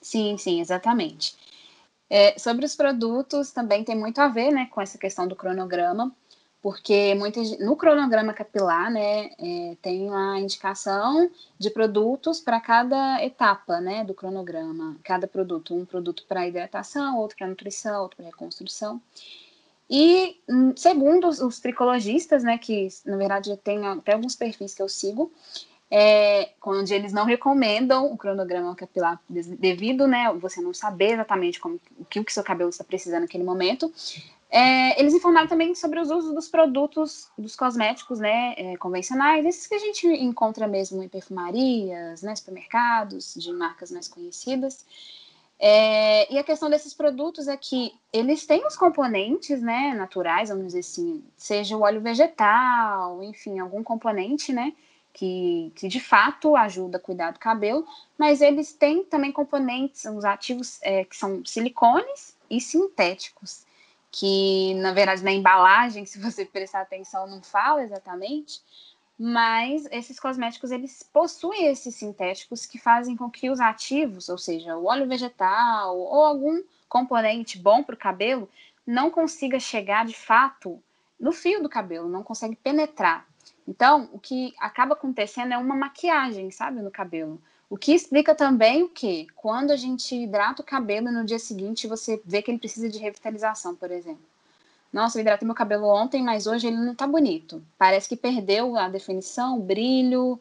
Sim, 0.02 0.38
sim, 0.38 0.60
exatamente. 0.60 1.36
É, 2.10 2.38
sobre 2.40 2.66
os 2.66 2.76
produtos 2.76 3.52
também 3.52 3.84
tem 3.84 3.96
muito 3.96 4.20
a 4.20 4.28
ver 4.28 4.52
né, 4.52 4.68
com 4.72 4.82
essa 4.82 4.98
questão 4.98 5.28
do 5.28 5.36
cronograma 5.36 6.12
porque 6.62 7.16
muitas, 7.16 7.58
no 7.60 7.76
cronograma 7.76 8.34
capilar, 8.34 8.92
né, 8.92 9.30
é, 9.40 9.78
tem 9.82 10.14
a 10.14 10.40
indicação 10.40 11.30
de 11.58 11.70
produtos 11.70 12.42
para 12.42 12.60
cada 12.60 13.24
etapa, 13.24 13.80
né, 13.80 14.04
do 14.04 14.14
cronograma, 14.14 14.98
cada 15.04 15.26
produto, 15.28 15.74
um 15.74 15.86
produto 15.86 16.26
para 16.28 16.48
hidratação, 16.48 17.18
outro 17.18 17.38
para 17.38 17.48
nutrição, 17.48 18.02
outro 18.02 18.18
para 18.18 18.26
reconstrução. 18.26 19.02
E 19.90 20.40
hum, 20.48 20.74
segundo 20.76 21.28
os, 21.28 21.40
os, 21.42 21.60
tricologistas, 21.60 22.44
né, 22.44 22.58
que 22.58 22.88
na 23.06 23.18
verdade 23.18 23.58
tem 23.58 23.86
até 23.88 24.14
alguns 24.14 24.36
perfis 24.36 24.76
que 24.76 24.82
eu 24.82 24.88
sigo, 24.88 25.32
é, 25.90 26.52
onde 26.64 26.94
eles 26.94 27.12
não 27.12 27.26
recomendam 27.26 28.06
o 28.12 28.18
cronograma 28.18 28.76
capilar 28.76 29.20
devido, 29.28 30.08
né, 30.08 30.32
você 30.34 30.62
não 30.62 30.74
saber 30.74 31.14
exatamente 31.14 31.60
como, 31.60 31.80
o 31.98 32.06
que 32.06 32.20
o 32.20 32.26
seu 32.30 32.44
cabelo 32.44 32.70
está 32.70 32.84
precisando 32.84 33.22
naquele 33.22 33.44
momento, 33.44 33.92
é, 34.52 35.00
eles 35.00 35.14
informaram 35.14 35.48
também 35.48 35.76
sobre 35.76 36.00
os 36.00 36.10
usos 36.10 36.34
dos 36.34 36.48
produtos, 36.48 37.30
dos 37.38 37.56
cosméticos, 37.56 38.20
né, 38.20 38.54
é, 38.58 38.78
convencionais, 38.78 39.46
esses 39.46 39.68
que 39.68 39.76
a 39.76 39.80
gente 39.80 40.08
encontra 40.08 40.68
mesmo 40.68 41.04
em 41.04 41.08
perfumarias, 41.08 42.24
né, 42.24 42.36
supermercados, 42.36 43.34
de 43.36 43.52
marcas 43.52 43.92
mais 43.92 44.08
conhecidas. 44.08 44.86
É, 45.60 46.32
e 46.34 46.38
a 46.38 46.44
questão 46.44 46.70
desses 46.70 46.94
produtos 46.94 47.48
é 47.50 47.58
que 47.58 47.94
eles 48.14 48.46
têm 48.46 48.66
os 48.66 48.78
componentes, 48.78 49.62
né, 49.62 49.94
naturais, 49.94 50.50
vamos 50.50 50.68
dizer 50.68 50.80
assim, 50.80 51.24
seja 51.36 51.76
o 51.76 51.82
óleo 51.82 52.00
vegetal, 52.00 53.22
enfim, 53.24 53.60
algum 53.60 53.84
componente, 53.84 54.54
né, 54.54 54.74
que, 55.12 55.72
que 55.76 55.90
de 55.90 56.00
fato 56.00 56.56
ajuda 56.56 56.98
a 56.98 57.02
cuidar 57.02 57.32
do 57.32 57.40
cabelo, 57.40 57.86
mas 58.18 58.40
eles 58.40 58.72
têm 58.72 59.04
também 59.04 59.34
componentes, 59.34 60.06
os 60.06 60.24
ativos 60.24 60.80
é, 60.82 61.04
que 61.04 61.16
são 61.18 61.44
silicones 61.46 62.38
e 62.50 62.62
sintéticos 62.62 63.68
que 64.12 64.74
na 64.76 64.92
verdade 64.92 65.24
na 65.24 65.32
embalagem, 65.32 66.06
se 66.08 66.20
você 66.20 66.46
prestar 66.46 66.82
atenção, 66.82 67.28
não 67.28 67.42
fala 67.42 67.84
exatamente, 67.84 68.62
mas 69.20 69.86
esses 69.92 70.18
cosméticos 70.18 70.72
eles 70.72 71.04
possuem 71.04 71.68
esses 71.68 71.94
sintéticos 71.94 72.66
que 72.66 72.80
fazem 72.80 73.18
com 73.18 73.30
que 73.30 73.50
os 73.50 73.60
ativos, 73.60 74.30
ou 74.30 74.38
seja, 74.38 74.78
o 74.78 74.86
óleo 74.86 75.10
vegetal 75.10 75.98
ou 75.98 76.24
algum 76.24 76.64
componente 76.88 77.60
bom 77.60 77.84
para 77.84 77.96
o 77.96 77.98
cabelo, 77.98 78.50
não 78.88 79.12
consiga 79.12 79.60
chegar 79.60 80.06
de 80.06 80.16
fato 80.16 80.82
no 81.20 81.34
fio 81.34 81.62
do 81.62 81.68
cabelo, 81.68 82.08
não 82.08 82.24
consegue 82.24 82.56
penetrar. 82.56 83.28
Então, 83.68 84.10
o 84.14 84.20
que 84.20 84.56
acaba 84.58 84.94
acontecendo 84.94 85.54
é 85.54 85.58
uma 85.58 85.76
maquiagem, 85.76 86.50
sabe, 86.50 86.82
no 86.82 86.90
cabelo. 86.90 87.42
O 87.70 87.78
que 87.78 87.94
explica 87.94 88.34
também 88.34 88.84
o 88.84 88.90
que? 88.90 89.28
Quando 89.36 89.72
a 89.72 89.76
gente 89.76 90.16
hidrata 90.16 90.62
o 90.62 90.66
cabelo 90.66 91.12
no 91.12 91.26
dia 91.26 91.38
seguinte 91.38 91.88
você 91.88 92.22
vê 92.26 92.42
que 92.42 92.50
ele 92.50 92.58
precisa 92.58 92.90
de 92.90 92.98
revitalização, 92.98 93.76
por 93.76 93.92
exemplo. 93.92 94.24
Nossa, 94.92 95.18
eu 95.18 95.22
hidratei 95.22 95.46
meu 95.46 95.56
cabelo 95.56 95.88
ontem, 95.88 96.24
mas 96.24 96.48
hoje 96.48 96.68
ele 96.68 96.78
não 96.78 96.96
tá 96.96 97.06
bonito. 97.06 97.64
Parece 97.78 98.10
que 98.10 98.16
perdeu 98.16 98.76
a 98.76 98.90
definição, 98.90 99.58
o 99.58 99.62
brilho, 99.62 100.40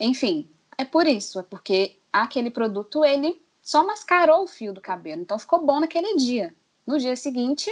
enfim. 0.00 0.48
É 0.78 0.84
por 0.84 1.06
isso, 1.06 1.38
é 1.38 1.42
porque 1.42 1.96
aquele 2.12 2.50
produto 2.50 3.04
ele 3.04 3.40
só 3.62 3.86
mascarou 3.86 4.42
o 4.42 4.46
fio 4.46 4.72
do 4.72 4.80
cabelo, 4.80 5.22
então 5.22 5.38
ficou 5.38 5.64
bom 5.64 5.78
naquele 5.78 6.16
dia. 6.16 6.54
No 6.86 6.98
dia 6.98 7.14
seguinte, 7.14 7.70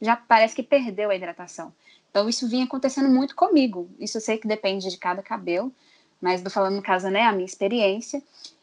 já 0.00 0.16
parece 0.16 0.54
que 0.54 0.62
perdeu 0.62 1.10
a 1.10 1.14
hidratação. 1.14 1.72
Então 2.10 2.28
isso 2.28 2.48
vinha 2.48 2.64
acontecendo 2.64 3.08
muito 3.08 3.36
comigo. 3.36 3.88
Isso 3.98 4.16
eu 4.16 4.20
sei 4.20 4.36
que 4.38 4.48
depende 4.48 4.90
de 4.90 4.98
cada 4.98 5.22
cabelo, 5.22 5.72
mas 6.20 6.42
tô 6.42 6.50
falando 6.50 6.76
no 6.76 6.82
caso, 6.82 7.08
né, 7.08 7.22
a 7.22 7.32
minha 7.32 7.46
experiência. 7.46 8.22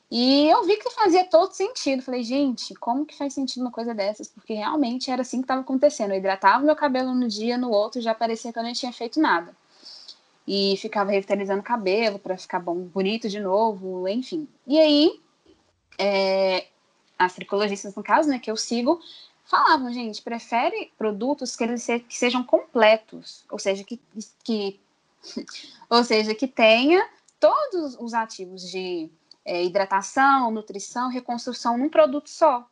E 0.09 0.47
eu 0.47 0.63
vi 0.63 0.77
que 0.77 0.89
fazia 0.91 1.25
todo 1.25 1.51
sentido. 1.51 2.01
Falei, 2.01 2.23
gente, 2.23 2.73
como 2.75 3.05
que 3.05 3.17
faz 3.17 3.33
sentido 3.33 3.61
uma 3.61 3.71
coisa 3.71 3.93
dessas? 3.93 4.27
Porque 4.27 4.53
realmente 4.53 5.11
era 5.11 5.21
assim 5.21 5.37
que 5.37 5.43
estava 5.43 5.61
acontecendo. 5.61 6.11
Eu 6.11 6.17
hidratava 6.17 6.63
meu 6.63 6.75
cabelo 6.75 7.13
no 7.13 7.27
dia, 7.27 7.57
no 7.57 7.69
outro 7.69 8.01
já 8.01 8.15
parecia 8.15 8.53
que 8.53 8.59
eu 8.59 8.63
não 8.63 8.71
tinha 8.73 8.93
feito 8.93 9.19
nada. 9.19 9.55
E 10.47 10.77
ficava 10.77 11.11
revitalizando 11.11 11.59
o 11.59 11.63
cabelo 11.63 12.19
para 12.19 12.37
ficar 12.37 12.59
bom, 12.59 12.75
bonito 12.75 13.27
de 13.27 13.39
novo, 13.39 14.07
enfim. 14.07 14.47
E 14.65 14.79
aí, 14.79 15.19
é, 15.97 16.67
as 17.19 17.33
tricologistas, 17.33 17.93
no 17.93 18.03
caso, 18.03 18.29
né, 18.29 18.39
que 18.39 18.49
eu 18.49 18.55
sigo, 18.55 19.01
falavam, 19.43 19.91
gente, 19.91 20.21
prefere 20.21 20.91
produtos 20.97 21.55
que 21.55 21.63
eles 21.65 21.83
se, 21.83 21.99
que 21.99 22.17
sejam 22.17 22.43
completos, 22.45 23.43
ou 23.49 23.59
seja, 23.59 23.83
que, 23.83 23.99
que 24.41 24.79
ou 25.89 26.03
seja, 26.03 26.33
que 26.33 26.47
tenha 26.47 27.05
todos 27.39 27.97
os 27.99 28.13
ativos 28.13 28.61
de 28.69 29.09
é, 29.47 29.63
hidratação, 29.63 30.51
nutrição, 30.51 31.09
reconstrução 31.09 31.77
num 31.77 31.89
produto 31.89 32.29
só. 32.29 32.69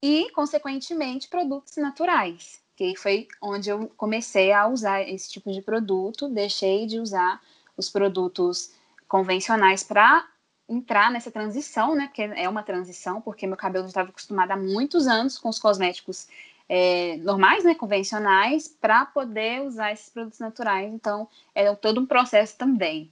E, 0.00 0.30
consequentemente, 0.30 1.28
produtos 1.28 1.76
naturais, 1.76 2.62
que 2.76 2.94
foi 2.96 3.26
onde 3.42 3.70
eu 3.70 3.88
comecei 3.96 4.52
a 4.52 4.68
usar 4.68 5.02
esse 5.02 5.30
tipo 5.32 5.50
de 5.50 5.60
produto, 5.60 6.28
deixei 6.28 6.86
de 6.86 7.00
usar 7.00 7.42
os 7.76 7.90
produtos 7.90 8.72
convencionais 9.08 9.82
para 9.82 10.26
entrar 10.68 11.10
nessa 11.10 11.30
transição, 11.30 11.94
né? 11.94 12.06
Porque 12.06 12.22
é 12.22 12.48
uma 12.48 12.62
transição, 12.62 13.20
porque 13.20 13.46
meu 13.46 13.56
cabelo 13.56 13.86
estava 13.86 14.10
acostumado 14.10 14.52
há 14.52 14.56
muitos 14.56 15.08
anos 15.08 15.38
com 15.38 15.48
os 15.48 15.58
cosméticos 15.58 16.28
é, 16.68 17.16
normais, 17.18 17.64
né, 17.64 17.74
convencionais, 17.74 18.68
para 18.68 19.04
poder 19.06 19.62
usar 19.62 19.92
esses 19.92 20.08
produtos 20.08 20.38
naturais. 20.38 20.92
Então, 20.92 21.28
é 21.54 21.74
todo 21.74 22.00
um 22.00 22.06
processo 22.06 22.56
também. 22.56 23.10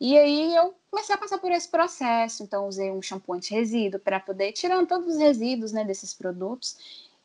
E 0.00 0.16
aí 0.16 0.54
eu 0.54 0.74
comecei 0.96 1.14
a 1.14 1.18
passar 1.18 1.36
por 1.36 1.52
esse 1.52 1.68
processo, 1.68 2.42
então 2.42 2.66
usei 2.66 2.90
um 2.90 3.02
shampoo 3.02 3.34
anti-resíduo 3.34 4.00
para 4.00 4.18
poder 4.18 4.48
ir 4.48 4.52
tirando 4.52 4.88
todos 4.88 5.14
os 5.14 5.18
resíduos, 5.18 5.70
né, 5.70 5.84
desses 5.84 6.14
produtos 6.14 6.78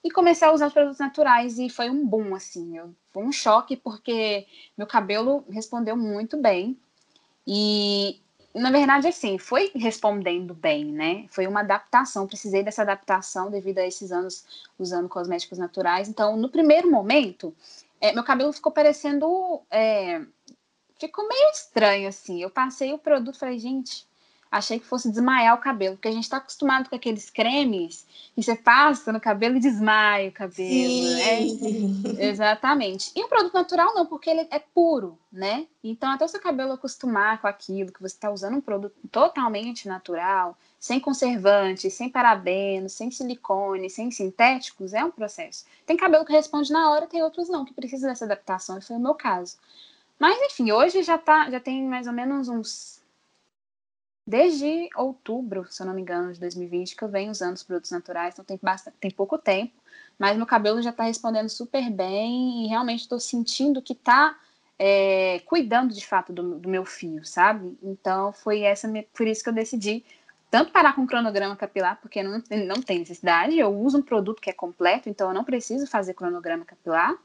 e 0.04 0.12
comecei 0.12 0.46
a 0.46 0.52
usar 0.52 0.68
os 0.68 0.74
produtos 0.74 1.00
naturais 1.00 1.58
e 1.58 1.70
foi 1.70 1.90
um 1.90 2.06
boom 2.06 2.36
assim, 2.36 2.78
eu, 2.78 2.94
foi 3.14 3.24
um 3.24 3.32
choque 3.32 3.78
porque 3.78 4.46
meu 4.78 4.86
cabelo 4.86 5.46
respondeu 5.50 5.96
muito 5.96 6.36
bem. 6.36 6.78
E 7.48 8.20
na 8.54 8.70
verdade, 8.70 9.08
assim, 9.08 9.38
foi 9.38 9.72
respondendo 9.74 10.54
bem, 10.54 10.84
né? 10.86 11.26
Foi 11.30 11.48
uma 11.48 11.62
adaptação, 11.62 12.28
precisei 12.28 12.62
dessa 12.64 12.82
adaptação 12.82 13.50
devido 13.50 13.78
a 13.78 13.88
esses 13.88 14.12
anos 14.12 14.46
usando 14.78 15.08
cosméticos 15.08 15.58
naturais. 15.58 16.10
Então, 16.10 16.36
no 16.36 16.50
primeiro 16.50 16.92
momento, 16.92 17.56
é, 18.02 18.12
meu 18.12 18.24
cabelo 18.24 18.52
ficou 18.52 18.72
parecendo. 18.72 19.62
É, 19.70 20.22
ficou 21.08 21.28
meio 21.28 21.50
estranho, 21.50 22.08
assim. 22.08 22.42
Eu 22.42 22.50
passei 22.50 22.94
o 22.94 22.98
produto 22.98 23.36
e 23.36 23.40
falei, 23.40 23.58
gente, 23.58 24.08
achei 24.52 24.80
que 24.80 24.86
fosse 24.86 25.10
desmaiar 25.10 25.56
o 25.56 25.62
cabelo, 25.62 25.96
porque 25.96 26.10
a 26.10 26.12
gente 26.12 26.24
está 26.24 26.38
acostumado 26.38 26.90
com 26.90 26.96
aqueles 26.96 27.30
cremes 27.30 28.06
que 28.36 28.44
você 28.44 28.56
passa 28.56 29.12
no 29.12 29.20
cabelo 29.20 29.56
e 29.56 29.60
desmaia 29.60 30.30
o 30.30 30.32
cabelo, 30.32 31.10
né? 31.16 31.42
Exatamente. 32.20 33.12
E 33.16 33.24
o 33.24 33.30
produto 33.30 33.54
natural 33.54 33.96
não, 33.96 34.06
porque 34.06 34.30
ele 34.30 34.48
é 34.52 34.60
puro, 34.60 35.18
né? 35.32 35.66
Então, 35.84 36.12
até 36.12 36.26
o 36.26 36.28
seu 36.28 36.40
cabelo 36.40 36.74
acostumar 36.74 37.42
com 37.42 37.48
aquilo, 37.48 37.92
que 37.92 38.02
você 38.02 38.16
está 38.16 38.30
usando 38.30 38.58
um 38.58 38.62
produto 38.62 38.96
totalmente 39.12 39.88
natural, 39.88 40.58
sem 40.80 41.00
conservante, 41.00 41.90
sem 41.90 42.10
parabeno, 42.10 42.90
sem 42.90 43.10
silicone, 43.10 43.90
sem 43.90 44.12
sintéticos, 44.12 44.94
é 44.94 45.04
um 45.04 45.12
processo. 45.12 45.66
Tem 45.86 45.98
cabelo 45.98 46.26
que 46.26 46.34
responde 46.34 46.72
na 46.72 46.92
hora, 46.92 47.08
tem 47.08 47.24
outros 47.24 47.50
não, 47.50 47.66
que 47.66 47.74
precisa 47.74 48.08
dessa 48.08 48.26
adaptação, 48.26 48.78
e 48.78 48.82
foi 48.82 48.98
o 48.98 49.00
meu 49.00 49.14
caso. 49.14 49.58
Mas, 50.22 50.40
enfim, 50.40 50.72
hoje 50.72 51.02
já, 51.02 51.18
tá, 51.18 51.50
já 51.50 51.60
tem 51.60 51.84
mais 51.84 52.06
ou 52.06 52.14
menos 52.14 52.48
uns 52.48 53.02
desde 54.24 54.88
outubro, 54.96 55.66
se 55.68 55.82
eu 55.82 55.88
não 55.88 55.96
me 55.96 56.02
engano, 56.04 56.32
de 56.32 56.40
2020, 56.40 56.96
que 56.96 57.04
eu 57.04 57.08
venho 57.08 57.32
usando 57.32 57.56
os 57.56 57.64
produtos 57.64 57.90
naturais, 57.90 58.36
então 58.36 58.46
tem, 58.46 58.60
bastante, 58.62 58.98
tem 59.00 59.10
pouco 59.10 59.36
tempo, 59.40 59.74
mas 60.20 60.38
meu 60.38 60.46
cabelo 60.46 60.80
já 60.80 60.92
está 60.92 61.06
respondendo 61.06 61.50
super 61.50 61.90
bem 61.90 62.64
e 62.64 62.68
realmente 62.68 63.00
estou 63.00 63.20
sentindo 63.20 63.82
que 63.82 63.94
está 63.94 64.38
é, 64.78 65.42
cuidando 65.48 65.92
de 65.92 66.06
fato 66.06 66.32
do, 66.32 66.60
do, 66.60 66.70
meu 66.70 66.86
fio, 66.86 67.26
sabe? 67.26 67.76
Então 67.82 68.32
foi 68.32 68.62
essa 68.62 68.88
por 69.16 69.26
isso 69.26 69.44
que 69.44 69.50
eu 69.50 69.54
decidi 69.54 70.06
tanto 70.52 70.72
parar 70.72 70.94
com 70.94 71.02
o 71.02 71.08
cronograma 71.08 71.56
capilar, 71.56 72.00
porque 72.00 72.22
não, 72.22 72.44
não 72.68 72.80
tem 72.80 73.00
necessidade, 73.00 73.58
eu 73.58 73.76
uso 73.76 73.98
um 73.98 74.04
produto 74.04 74.40
que 74.40 74.52
é 74.52 74.54
completo, 74.54 75.10
então 75.10 75.30
eu 75.30 75.34
não 75.34 75.44
preciso 75.44 75.88
fazer 75.88 76.14
cronograma 76.14 76.64
capilar, 76.64 77.18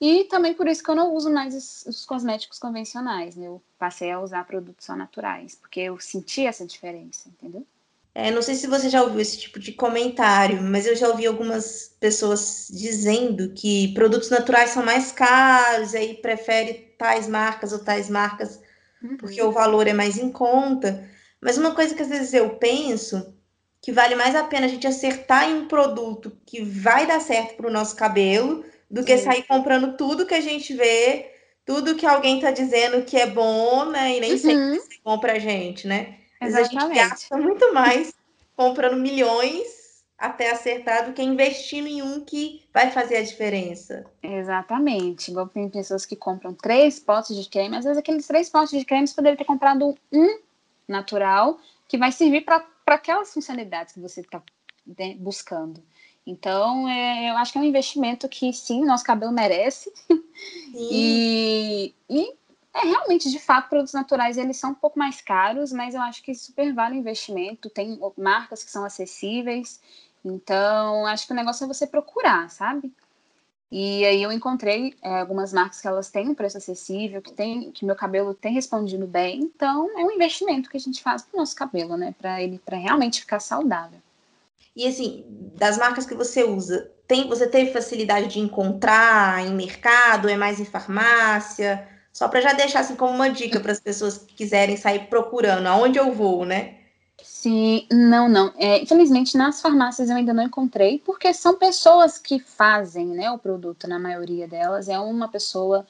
e 0.00 0.24
também 0.24 0.54
por 0.54 0.66
isso 0.66 0.82
que 0.82 0.90
eu 0.90 0.94
não 0.94 1.14
uso 1.14 1.30
mais 1.30 1.54
os, 1.54 1.84
os 1.86 2.04
cosméticos 2.06 2.58
convencionais, 2.58 3.36
né? 3.36 3.46
Eu 3.46 3.62
passei 3.78 4.10
a 4.10 4.20
usar 4.20 4.46
produtos 4.46 4.86
só 4.86 4.96
naturais, 4.96 5.54
porque 5.54 5.80
eu 5.80 6.00
senti 6.00 6.46
essa 6.46 6.64
diferença, 6.64 7.28
entendeu? 7.28 7.66
É, 8.14 8.30
não 8.30 8.42
sei 8.42 8.54
se 8.54 8.66
você 8.66 8.88
já 8.88 9.02
ouviu 9.02 9.20
esse 9.20 9.38
tipo 9.38 9.60
de 9.60 9.72
comentário, 9.72 10.60
mas 10.62 10.86
eu 10.86 10.96
já 10.96 11.08
ouvi 11.08 11.26
algumas 11.26 11.94
pessoas 12.00 12.66
dizendo 12.70 13.52
que 13.52 13.94
produtos 13.94 14.30
naturais 14.30 14.70
são 14.70 14.84
mais 14.84 15.12
caros, 15.12 15.94
aí 15.94 16.14
prefere 16.14 16.94
tais 16.98 17.28
marcas 17.28 17.72
ou 17.72 17.78
tais 17.78 18.10
marcas 18.10 18.60
uhum. 19.02 19.16
porque 19.16 19.42
o 19.42 19.52
valor 19.52 19.86
é 19.86 19.92
mais 19.92 20.18
em 20.18 20.30
conta. 20.30 21.08
Mas 21.40 21.56
uma 21.56 21.74
coisa 21.74 21.94
que 21.94 22.02
às 22.02 22.08
vezes 22.08 22.34
eu 22.34 22.50
penso 22.56 23.34
que 23.80 23.92
vale 23.92 24.14
mais 24.14 24.34
a 24.34 24.44
pena 24.44 24.66
a 24.66 24.68
gente 24.68 24.86
acertar 24.86 25.48
em 25.48 25.54
um 25.54 25.68
produto 25.68 26.36
que 26.44 26.62
vai 26.62 27.06
dar 27.06 27.20
certo 27.20 27.56
para 27.56 27.68
o 27.68 27.72
nosso 27.72 27.96
cabelo 27.96 28.64
do 28.90 29.04
que 29.04 29.16
sair 29.18 29.44
comprando 29.44 29.96
tudo 29.96 30.26
que 30.26 30.34
a 30.34 30.40
gente 30.40 30.74
vê, 30.74 31.30
tudo 31.64 31.94
que 31.94 32.06
alguém 32.06 32.36
está 32.36 32.50
dizendo 32.50 33.04
que 33.04 33.16
é 33.16 33.26
bom, 33.26 33.84
né? 33.84 34.16
E 34.16 34.20
nem 34.20 34.32
uhum. 34.32 34.38
sempre 34.38 34.78
é 34.78 35.00
bom 35.04 35.18
para 35.18 35.34
a 35.34 35.38
gente, 35.38 35.86
né? 35.86 36.16
Mas 36.40 36.54
a 36.54 36.64
gente 36.64 36.94
gasta 36.94 37.36
muito 37.36 37.72
mais 37.72 38.12
comprando 38.56 38.96
milhões 38.96 40.02
até 40.18 40.50
acertar 40.50 41.06
do 41.06 41.12
que 41.14 41.22
investindo 41.22 41.86
em 41.86 42.02
um 42.02 42.24
que 42.24 42.62
vai 42.74 42.90
fazer 42.90 43.16
a 43.16 43.22
diferença. 43.22 44.04
Exatamente. 44.22 45.30
Igual 45.30 45.48
tem 45.48 45.68
pessoas 45.68 46.04
que 46.04 46.14
compram 46.14 46.52
três 46.52 46.98
potes 46.98 47.36
de 47.36 47.48
creme, 47.48 47.76
às 47.76 47.84
vezes 47.84 47.98
aqueles 47.98 48.26
três 48.26 48.50
potes 48.50 48.78
de 48.78 48.84
creme 48.84 49.06
você 49.06 49.14
poderia 49.14 49.38
ter 49.38 49.44
comprado 49.44 49.94
um 50.12 50.38
natural 50.86 51.58
que 51.88 51.96
vai 51.96 52.12
servir 52.12 52.44
para 52.44 52.66
aquelas 52.86 53.32
funcionalidades 53.32 53.94
que 53.94 54.00
você 54.00 54.20
está 54.20 54.42
né, 54.98 55.14
buscando. 55.18 55.82
Então, 56.26 56.88
é, 56.88 57.30
eu 57.30 57.36
acho 57.36 57.52
que 57.52 57.58
é 57.58 57.60
um 57.60 57.64
investimento 57.64 58.28
que 58.28 58.52
sim, 58.52 58.84
nosso 58.84 59.04
cabelo 59.04 59.32
merece. 59.32 59.92
E, 60.72 61.94
e 62.08 62.34
é 62.72 62.86
realmente, 62.86 63.30
de 63.30 63.38
fato, 63.38 63.68
produtos 63.68 63.92
naturais 63.92 64.38
eles 64.38 64.56
são 64.56 64.70
um 64.70 64.74
pouco 64.74 64.98
mais 64.98 65.20
caros, 65.20 65.72
mas 65.72 65.94
eu 65.94 66.00
acho 66.00 66.22
que 66.22 66.34
super 66.34 66.72
vale 66.72 66.96
o 66.96 66.98
investimento. 66.98 67.68
Tem 67.68 67.98
marcas 68.16 68.62
que 68.62 68.70
são 68.70 68.84
acessíveis. 68.84 69.80
Então, 70.24 71.06
acho 71.06 71.26
que 71.26 71.32
o 71.32 71.36
negócio 71.36 71.64
é 71.64 71.66
você 71.66 71.86
procurar, 71.86 72.48
sabe? 72.50 72.92
E 73.72 74.04
aí 74.04 74.20
eu 74.22 74.32
encontrei 74.32 74.96
é, 75.00 75.20
algumas 75.20 75.52
marcas 75.52 75.80
que 75.80 75.86
elas 75.86 76.10
têm 76.10 76.28
um 76.28 76.34
preço 76.34 76.58
acessível, 76.58 77.22
que 77.22 77.32
tem, 77.32 77.70
que 77.70 77.84
meu 77.84 77.94
cabelo 77.94 78.34
tem 78.34 78.52
respondido 78.52 79.06
bem. 79.06 79.40
Então, 79.40 79.88
é 79.98 80.04
um 80.04 80.10
investimento 80.10 80.68
que 80.68 80.76
a 80.76 80.80
gente 80.80 81.02
faz 81.02 81.22
para 81.22 81.36
o 81.36 81.40
nosso 81.40 81.54
cabelo, 81.54 81.96
né? 81.96 82.14
Para 82.18 82.42
ele, 82.42 82.58
para 82.58 82.76
realmente 82.76 83.20
ficar 83.20 83.40
saudável. 83.40 84.00
E 84.80 84.86
assim, 84.86 85.26
das 85.58 85.76
marcas 85.76 86.06
que 86.06 86.14
você 86.14 86.42
usa, 86.42 86.90
tem, 87.06 87.28
você 87.28 87.46
teve 87.46 87.70
facilidade 87.70 88.28
de 88.28 88.40
encontrar 88.40 89.46
em 89.46 89.54
mercado, 89.54 90.26
é 90.26 90.38
mais 90.38 90.58
em 90.58 90.64
farmácia? 90.64 91.86
Só 92.10 92.28
para 92.28 92.40
já 92.40 92.54
deixar 92.54 92.80
assim 92.80 92.96
como 92.96 93.12
uma 93.12 93.28
dica 93.28 93.60
para 93.60 93.72
as 93.72 93.78
pessoas 93.78 94.16
que 94.16 94.32
quiserem 94.32 94.78
sair 94.78 95.00
procurando 95.00 95.66
aonde 95.66 95.98
eu 95.98 96.10
vou, 96.12 96.46
né? 96.46 96.78
Sim, 97.22 97.86
não, 97.92 98.26
não. 98.26 98.54
É, 98.56 98.80
infelizmente, 98.82 99.36
nas 99.36 99.60
farmácias 99.60 100.08
eu 100.08 100.16
ainda 100.16 100.32
não 100.32 100.44
encontrei, 100.44 100.98
porque 101.04 101.34
são 101.34 101.58
pessoas 101.58 102.16
que 102.16 102.38
fazem 102.38 103.04
né, 103.04 103.30
o 103.30 103.36
produto, 103.36 103.86
na 103.86 103.98
maioria 103.98 104.48
delas. 104.48 104.88
É 104.88 104.98
uma 104.98 105.28
pessoa 105.28 105.86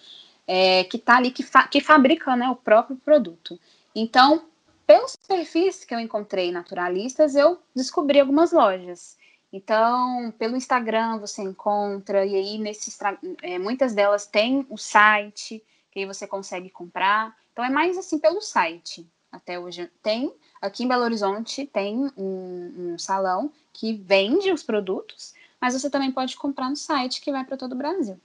é, 0.48 0.82
que 0.82 0.96
está 0.96 1.16
ali, 1.16 1.30
que, 1.30 1.44
fa 1.44 1.68
que 1.68 1.80
fabrica 1.80 2.34
né, 2.34 2.48
o 2.48 2.56
próprio 2.56 2.96
produto. 2.96 3.56
Então, 3.94 4.42
pelos 4.90 5.14
perfis 5.14 5.84
que 5.84 5.94
eu 5.94 6.00
encontrei 6.00 6.50
naturalistas, 6.50 7.36
eu 7.36 7.62
descobri 7.72 8.18
algumas 8.18 8.50
lojas. 8.50 9.16
Então, 9.52 10.34
pelo 10.36 10.56
Instagram 10.56 11.20
você 11.20 11.42
encontra, 11.42 12.26
e 12.26 12.34
aí 12.34 12.58
nesses, 12.58 12.98
é, 13.40 13.56
muitas 13.56 13.94
delas 13.94 14.26
têm 14.26 14.66
o 14.68 14.76
site, 14.76 15.62
que 15.92 16.00
aí 16.00 16.06
você 16.06 16.26
consegue 16.26 16.68
comprar. 16.70 17.36
Então, 17.52 17.64
é 17.64 17.70
mais 17.70 17.96
assim 17.96 18.18
pelo 18.18 18.40
site. 18.40 19.08
Até 19.30 19.60
hoje 19.60 19.88
tem, 20.02 20.34
aqui 20.60 20.82
em 20.82 20.88
Belo 20.88 21.04
Horizonte, 21.04 21.68
tem 21.68 22.10
um, 22.16 22.94
um 22.94 22.98
salão 22.98 23.52
que 23.72 23.92
vende 23.92 24.50
os 24.50 24.64
produtos, 24.64 25.34
mas 25.60 25.74
você 25.74 25.88
também 25.88 26.10
pode 26.10 26.36
comprar 26.36 26.68
no 26.68 26.74
site 26.74 27.20
que 27.20 27.30
vai 27.30 27.44
para 27.44 27.56
todo 27.56 27.74
o 27.74 27.78
Brasil. 27.78 28.20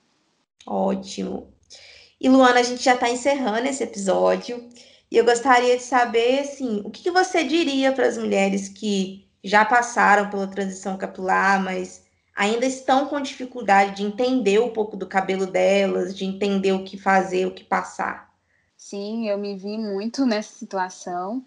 Ótimo. 0.66 1.54
E 2.20 2.28
Luana, 2.28 2.58
a 2.58 2.64
gente 2.64 2.82
já 2.82 2.94
está 2.94 3.08
encerrando 3.08 3.68
esse 3.68 3.84
episódio. 3.84 4.68
E 5.10 5.16
eu 5.16 5.24
gostaria 5.24 5.76
de 5.76 5.82
saber, 5.82 6.40
assim, 6.40 6.82
o 6.84 6.90
que, 6.90 7.10
você 7.10 7.44
diria 7.44 7.92
para 7.92 8.06
as 8.06 8.18
mulheres 8.18 8.68
que 8.68 9.28
já 9.42 9.64
passaram 9.64 10.28
pela 10.28 10.48
transição 10.48 10.96
capilar, 10.96 11.62
mas 11.62 12.04
ainda 12.34 12.66
estão 12.66 13.06
com 13.06 13.20
dificuldade 13.20 13.96
de 13.96 14.02
entender 14.02 14.60
um 14.60 14.72
pouco 14.72 14.96
do 14.96 15.06
cabelo 15.06 15.46
delas, 15.46 16.16
de 16.16 16.24
entender 16.24 16.72
o 16.72 16.84
que 16.84 16.98
fazer, 16.98 17.46
o 17.46 17.54
que 17.54 17.62
passar? 17.62 18.34
Sim, 18.76 19.28
eu 19.28 19.38
me 19.38 19.56
vi 19.56 19.78
muito 19.78 20.26
nessa 20.26 20.52
situação. 20.52 21.44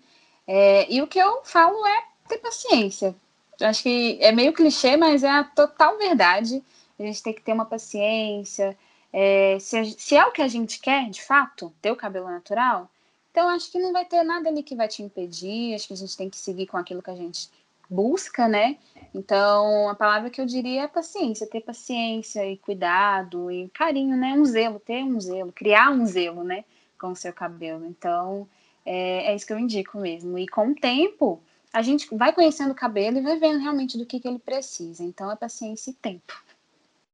É, 0.48 0.92
e 0.92 1.02
o 1.02 1.08
que 1.08 1.20
eu 1.20 1.42
falo 1.44 1.86
é 1.86 2.04
ter 2.28 2.38
paciência. 2.38 3.14
Acho 3.62 3.84
que 3.84 4.18
é 4.22 4.32
meio 4.32 4.54
clichê, 4.54 4.96
mas 4.96 5.24
é 5.24 5.30
a 5.30 5.44
total 5.44 5.98
verdade. 5.98 6.64
A 6.98 7.04
gente 7.04 7.22
tem 7.22 7.34
que 7.34 7.42
ter 7.42 7.54
uma 7.54 7.66
paciência. 7.66 8.78
É, 9.12 9.58
se, 9.60 9.96
se 9.98 10.16
é 10.16 10.26
o 10.26 10.32
que 10.32 10.42
a 10.42 10.48
gente 10.48 10.80
quer, 10.80 11.10
de 11.10 11.22
fato, 11.22 11.74
ter 11.82 11.92
o 11.92 11.96
cabelo 11.96 12.30
natural, 12.30 12.90
então, 13.32 13.48
acho 13.50 13.72
que 13.72 13.80
não 13.80 13.94
vai 13.94 14.06
ter 14.06 14.24
nada 14.24 14.50
ali 14.50 14.64
que 14.64 14.76
vai 14.76 14.88
te 14.88 15.04
impedir, 15.04 15.76
acho 15.76 15.88
que 15.88 15.94
a 15.94 15.98
gente 15.98 16.18
tem 16.18 16.30
que 16.30 16.38
seguir 16.38 16.66
com 16.68 16.78
aquilo 16.78 17.02
que 17.02 17.12
a 17.12 17.16
gente 17.16 17.50
busca, 17.90 18.48
né? 18.48 18.78
Então, 19.14 19.90
a 19.90 19.96
palavra 19.96 20.30
que 20.30 20.40
eu 20.40 20.46
diria 20.46 20.84
é 20.84 20.88
paciência, 20.88 21.48
ter 21.48 21.62
paciência 21.62 22.46
e 22.46 22.58
cuidado 22.58 23.52
e 23.52 23.70
carinho, 23.70 24.16
né? 24.16 24.34
Um 24.34 24.46
zelo, 24.46 24.80
ter 24.80 25.04
um 25.04 25.20
zelo, 25.20 25.52
criar 25.52 25.92
um 25.92 26.06
zelo, 26.06 26.44
né? 26.44 26.64
Com 27.00 27.12
o 27.12 27.16
seu 27.16 27.34
cabelo. 27.34 27.86
Então, 27.86 28.48
é, 28.86 29.32
é 29.32 29.36
isso 29.36 29.46
que 29.46 29.54
eu 29.54 29.60
indico 29.60 29.98
mesmo. 30.00 30.38
E 30.38 30.48
com 30.48 30.70
o 30.70 30.76
tempo, 30.76 31.42
a 31.72 31.82
gente 31.82 32.14
vai 32.16 32.34
conhecendo 32.34 32.72
o 32.72 32.76
cabelo 32.76 33.18
e 33.18 33.22
vai 33.22 33.40
vendo 33.40 33.60
realmente 33.60 33.98
do 33.98 34.06
que, 34.06 34.20
que 34.20 34.28
ele 34.28 34.40
precisa. 34.40 35.04
Então, 35.04 35.32
é 35.32 35.36
paciência 35.36 35.92
e 35.92 35.94
tempo. 35.94 36.34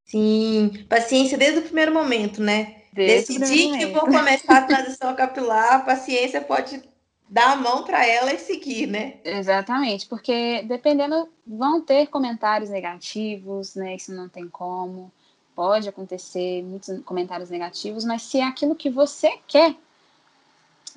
Sim, 0.06 0.86
paciência 0.88 1.38
desde 1.38 1.60
o 1.60 1.64
primeiro 1.64 1.94
momento, 1.94 2.42
né? 2.42 2.85
Decidir 2.96 3.78
que 3.78 3.86
vou 3.88 4.02
começar 4.02 4.58
a 4.58 4.62
transição 4.62 5.14
capilar, 5.14 5.74
a 5.74 5.80
paciência 5.80 6.40
pode 6.40 6.82
dar 7.28 7.52
a 7.52 7.56
mão 7.58 7.84
para 7.84 8.06
ela 8.08 8.32
e 8.34 8.40
seguir, 8.40 8.88
né? 8.88 9.16
Exatamente, 9.26 10.06
porque 10.08 10.64
dependendo, 10.64 11.28
vão 11.46 11.82
ter 11.82 12.08
comentários 12.08 12.70
negativos, 12.70 13.76
né? 13.76 13.96
Isso 13.96 14.14
não 14.14 14.30
tem 14.30 14.48
como. 14.48 15.12
Pode 15.54 15.90
acontecer 15.90 16.64
muitos 16.64 17.02
comentários 17.04 17.50
negativos, 17.50 18.06
mas 18.06 18.22
se 18.22 18.40
é 18.40 18.44
aquilo 18.44 18.76
que 18.76 18.90
você 18.90 19.40
quer, 19.46 19.76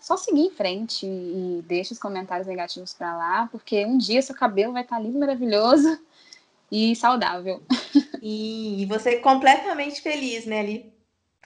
só 0.01 0.17
seguir 0.17 0.43
em 0.43 0.51
frente 0.51 1.05
e 1.05 1.65
deixa 1.67 1.93
os 1.93 1.99
comentários 1.99 2.47
negativos 2.47 2.95
para 2.95 3.17
lá, 3.17 3.49
porque 3.51 3.85
um 3.85 3.99
dia 3.99 4.23
seu 4.23 4.37
cabelo 4.37 4.73
vai 4.73 4.83
estar 4.83 4.97
tá 4.97 5.03
lindo, 5.03 5.19
maravilhoso 5.19 5.99
e 6.71 6.95
saudável. 6.95 7.61
E 8.21 8.85
você 8.89 9.11
é 9.11 9.17
completamente 9.17 10.01
feliz, 10.01 10.45
né, 10.45 10.61
ali 10.61 10.98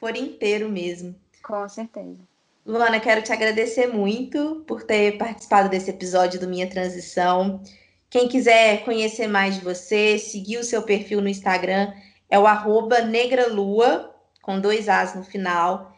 por 0.03 0.17
inteiro 0.17 0.69
mesmo. 0.69 1.15
Com 1.45 1.69
certeza. 1.69 2.19
Luana, 2.67 2.99
quero 2.99 3.23
te 3.23 3.33
agradecer 3.33 3.87
muito 3.87 4.65
por 4.67 4.83
ter 4.83 5.17
participado 5.17 5.69
desse 5.69 5.91
episódio 5.91 6.41
do 6.41 6.49
Minha 6.49 6.69
Transição. 6.69 7.63
Quem 8.11 8.27
quiser 8.27 8.85
conhecer 8.85 9.29
mais 9.29 9.55
de 9.55 9.61
você, 9.61 10.19
seguir 10.19 10.57
o 10.57 10.65
seu 10.65 10.83
perfil 10.83 11.21
no 11.21 11.29
Instagram, 11.29 11.93
é 12.29 12.37
o 12.37 12.49
arroba 12.49 13.03
negralua, 13.03 14.13
com 14.43 14.59
dois 14.59 14.89
As 14.89 15.15
no 15.15 15.23
final. 15.23 15.97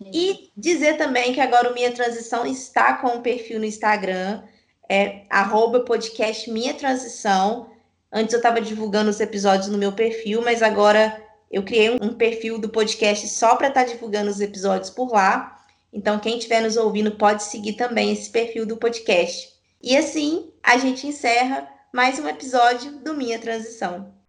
E 0.00 0.52
dizer 0.56 0.96
também 0.96 1.32
que 1.32 1.40
agora 1.40 1.72
o 1.72 1.74
Minha 1.74 1.90
Transição 1.90 2.46
está 2.46 2.94
com 2.94 3.16
um 3.16 3.20
perfil 3.20 3.58
no 3.58 3.64
Instagram, 3.64 4.44
é 4.88 5.24
arroba 5.28 5.80
podcast 5.80 6.48
Minha 6.48 6.74
Transição. 6.74 7.68
Antes 8.12 8.32
eu 8.32 8.38
estava 8.38 8.60
divulgando 8.60 9.10
os 9.10 9.18
episódios 9.18 9.66
no 9.66 9.76
meu 9.76 9.90
perfil, 9.90 10.40
mas 10.40 10.62
agora 10.62 11.29
eu 11.50 11.62
criei 11.64 11.90
um 11.90 12.14
perfil 12.14 12.58
do 12.58 12.68
podcast 12.68 13.26
só 13.28 13.56
para 13.56 13.68
estar 13.68 13.84
tá 13.84 13.92
divulgando 13.92 14.30
os 14.30 14.40
episódios 14.40 14.90
por 14.90 15.12
lá. 15.12 15.60
Então, 15.92 16.20
quem 16.20 16.38
estiver 16.38 16.62
nos 16.62 16.76
ouvindo 16.76 17.10
pode 17.12 17.42
seguir 17.42 17.72
também 17.72 18.12
esse 18.12 18.30
perfil 18.30 18.64
do 18.64 18.76
podcast. 18.76 19.52
E 19.82 19.96
assim, 19.96 20.52
a 20.62 20.78
gente 20.78 21.06
encerra 21.06 21.68
mais 21.92 22.20
um 22.20 22.28
episódio 22.28 22.92
do 23.00 23.14
Minha 23.14 23.38
Transição. 23.38 24.19